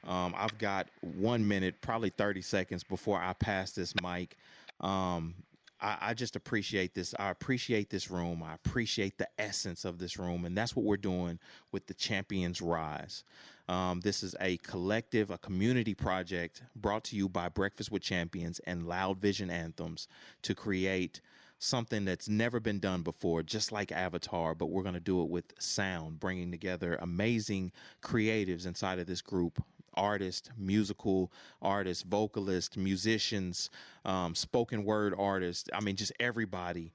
Um, 0.06 0.34
I've 0.36 0.58
got 0.58 0.88
one 1.00 1.48
minute, 1.48 1.80
probably 1.80 2.10
30 2.10 2.42
seconds 2.42 2.84
before 2.84 3.18
I 3.18 3.32
pass 3.32 3.72
this 3.72 3.94
mic. 4.02 4.36
Um, 4.80 5.34
I, 5.80 5.96
I, 6.00 6.14
just 6.14 6.36
appreciate 6.36 6.94
this. 6.94 7.14
I 7.18 7.30
appreciate 7.30 7.88
this 7.88 8.10
room. 8.10 8.42
I 8.42 8.54
appreciate 8.54 9.16
the 9.16 9.28
essence 9.38 9.86
of 9.86 9.98
this 9.98 10.18
room. 10.18 10.44
And 10.44 10.56
that's 10.56 10.76
what 10.76 10.84
we're 10.84 10.98
doing 10.98 11.38
with 11.72 11.86
the 11.86 11.94
Champions 11.94 12.60
Rise. 12.60 13.24
Um, 13.68 14.00
this 14.00 14.22
is 14.22 14.36
a 14.40 14.58
collective, 14.58 15.30
a 15.30 15.38
community 15.38 15.94
project 15.94 16.62
brought 16.76 17.04
to 17.04 17.16
you 17.16 17.28
by 17.28 17.48
Breakfast 17.48 17.90
with 17.90 18.02
Champions 18.02 18.60
and 18.60 18.86
Loud 18.86 19.18
Vision 19.18 19.50
Anthems 19.50 20.06
to 20.42 20.54
create 20.54 21.20
something 21.58 22.04
that's 22.04 22.28
never 22.28 22.60
been 22.60 22.78
done 22.78 23.02
before, 23.02 23.42
just 23.42 23.72
like 23.72 23.90
Avatar, 23.90 24.54
but 24.54 24.66
we're 24.66 24.82
going 24.82 24.94
to 24.94 25.00
do 25.00 25.22
it 25.22 25.28
with 25.28 25.52
sound, 25.58 26.20
bringing 26.20 26.50
together 26.50 26.98
amazing 27.00 27.72
creatives 28.02 28.66
inside 28.66 28.98
of 28.98 29.06
this 29.06 29.22
group 29.22 29.62
artists, 29.94 30.50
musical 30.58 31.32
artists, 31.62 32.02
vocalists, 32.02 32.76
musicians, 32.76 33.70
um, 34.04 34.34
spoken 34.34 34.84
word 34.84 35.14
artists. 35.16 35.68
I 35.72 35.80
mean, 35.80 35.96
just 35.96 36.12
everybody. 36.20 36.92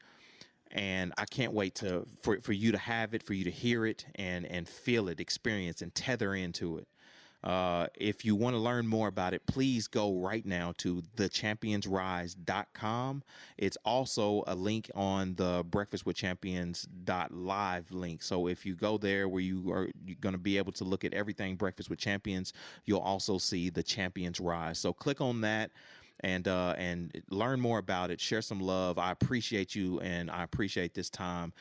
And 0.72 1.14
I 1.18 1.26
can't 1.26 1.54
wait 1.54 1.76
to 1.76 2.06
for, 2.22 2.40
for 2.42 2.54
you 2.54 2.72
to 2.72 2.78
have 2.78 3.14
it, 3.14 3.24
for 3.24 3.34
you 3.34 3.44
to 3.44 3.52
hear 3.52 3.86
it 3.86 4.06
and 4.16 4.46
and 4.46 4.68
feel 4.68 5.10
it, 5.10 5.20
experience 5.20 5.82
and 5.82 5.94
tether 5.94 6.36
into 6.36 6.78
it. 6.78 6.88
Uh, 7.44 7.88
if 7.96 8.24
you 8.24 8.36
want 8.36 8.56
to 8.56 8.60
learn 8.60 8.86
more 8.86 9.08
about 9.08 9.34
it, 9.34 9.44
please 9.48 9.88
go 9.88 10.14
right 10.14 10.46
now 10.46 10.74
to 10.78 11.02
thechampionsrise.com. 11.18 13.24
It's 13.58 13.78
also 13.84 14.44
a 14.46 14.54
link 14.54 14.92
on 14.94 15.34
the 15.36 15.66
Breakfast 15.68 16.06
with 16.06 16.16
Champions 16.16 16.88
live 17.32 17.92
link. 17.92 18.22
So 18.22 18.48
if 18.48 18.66
you 18.66 18.76
go 18.76 18.98
there 18.98 19.28
where 19.28 19.42
you 19.42 19.72
are 19.72 19.90
going 20.20 20.34
to 20.34 20.40
be 20.40 20.58
able 20.58 20.72
to 20.74 20.84
look 20.84 21.04
at 21.04 21.16
everything 21.16 21.56
Breakfast 21.56 21.90
with 21.90 21.98
Champions, 21.98 22.54
you'll 22.86 23.00
also 23.00 23.40
see 23.40 23.72
the 23.72 23.84
Champions 23.84 24.40
Rise. 24.40 24.78
So 24.78 24.94
click 24.94 25.20
on 25.20 25.42
that 25.42 25.72
and 26.22 26.48
uh, 26.48 26.76
and 26.78 27.22
learn 27.30 27.60
more 27.60 27.80
about 27.80 28.12
it. 28.12 28.20
Share 28.20 28.42
some 28.42 28.60
love. 28.60 28.98
I 28.98 29.12
appreciate 29.12 29.76
you, 29.76 30.00
and 30.00 30.32
I 30.32 30.44
appreciate 30.44 30.94
this 30.94 31.10
time. 31.10 31.54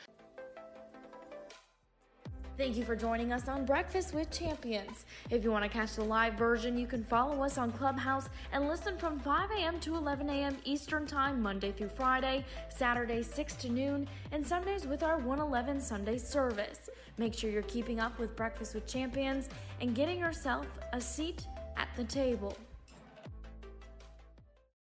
Thank 2.61 2.77
you 2.77 2.85
for 2.85 2.95
joining 2.95 3.31
us 3.31 3.47
on 3.47 3.65
Breakfast 3.65 4.13
with 4.13 4.29
Champions. 4.29 5.05
If 5.31 5.43
you 5.43 5.51
want 5.51 5.63
to 5.63 5.69
catch 5.69 5.95
the 5.95 6.03
live 6.03 6.35
version, 6.35 6.77
you 6.77 6.85
can 6.85 7.03
follow 7.03 7.41
us 7.43 7.57
on 7.57 7.71
Clubhouse 7.71 8.29
and 8.51 8.67
listen 8.67 8.97
from 8.97 9.19
5 9.19 9.49
a.m. 9.49 9.79
to 9.79 9.95
11 9.95 10.29
a.m. 10.29 10.57
Eastern 10.63 11.07
Time, 11.07 11.41
Monday 11.41 11.71
through 11.71 11.89
Friday, 11.89 12.45
Saturday 12.69 13.23
6 13.23 13.55
to 13.55 13.69
noon, 13.69 14.07
and 14.31 14.45
Sundays 14.45 14.85
with 14.85 15.01
our 15.01 15.17
111 15.17 15.81
Sunday 15.81 16.19
service. 16.19 16.89
Make 17.17 17.33
sure 17.33 17.49
you're 17.49 17.63
keeping 17.63 17.99
up 17.99 18.19
with 18.19 18.35
Breakfast 18.35 18.75
with 18.75 18.85
Champions 18.85 19.49
and 19.79 19.95
getting 19.95 20.19
yourself 20.19 20.67
a 20.93 21.01
seat 21.01 21.47
at 21.77 21.87
the 21.95 22.03
table. 22.03 22.55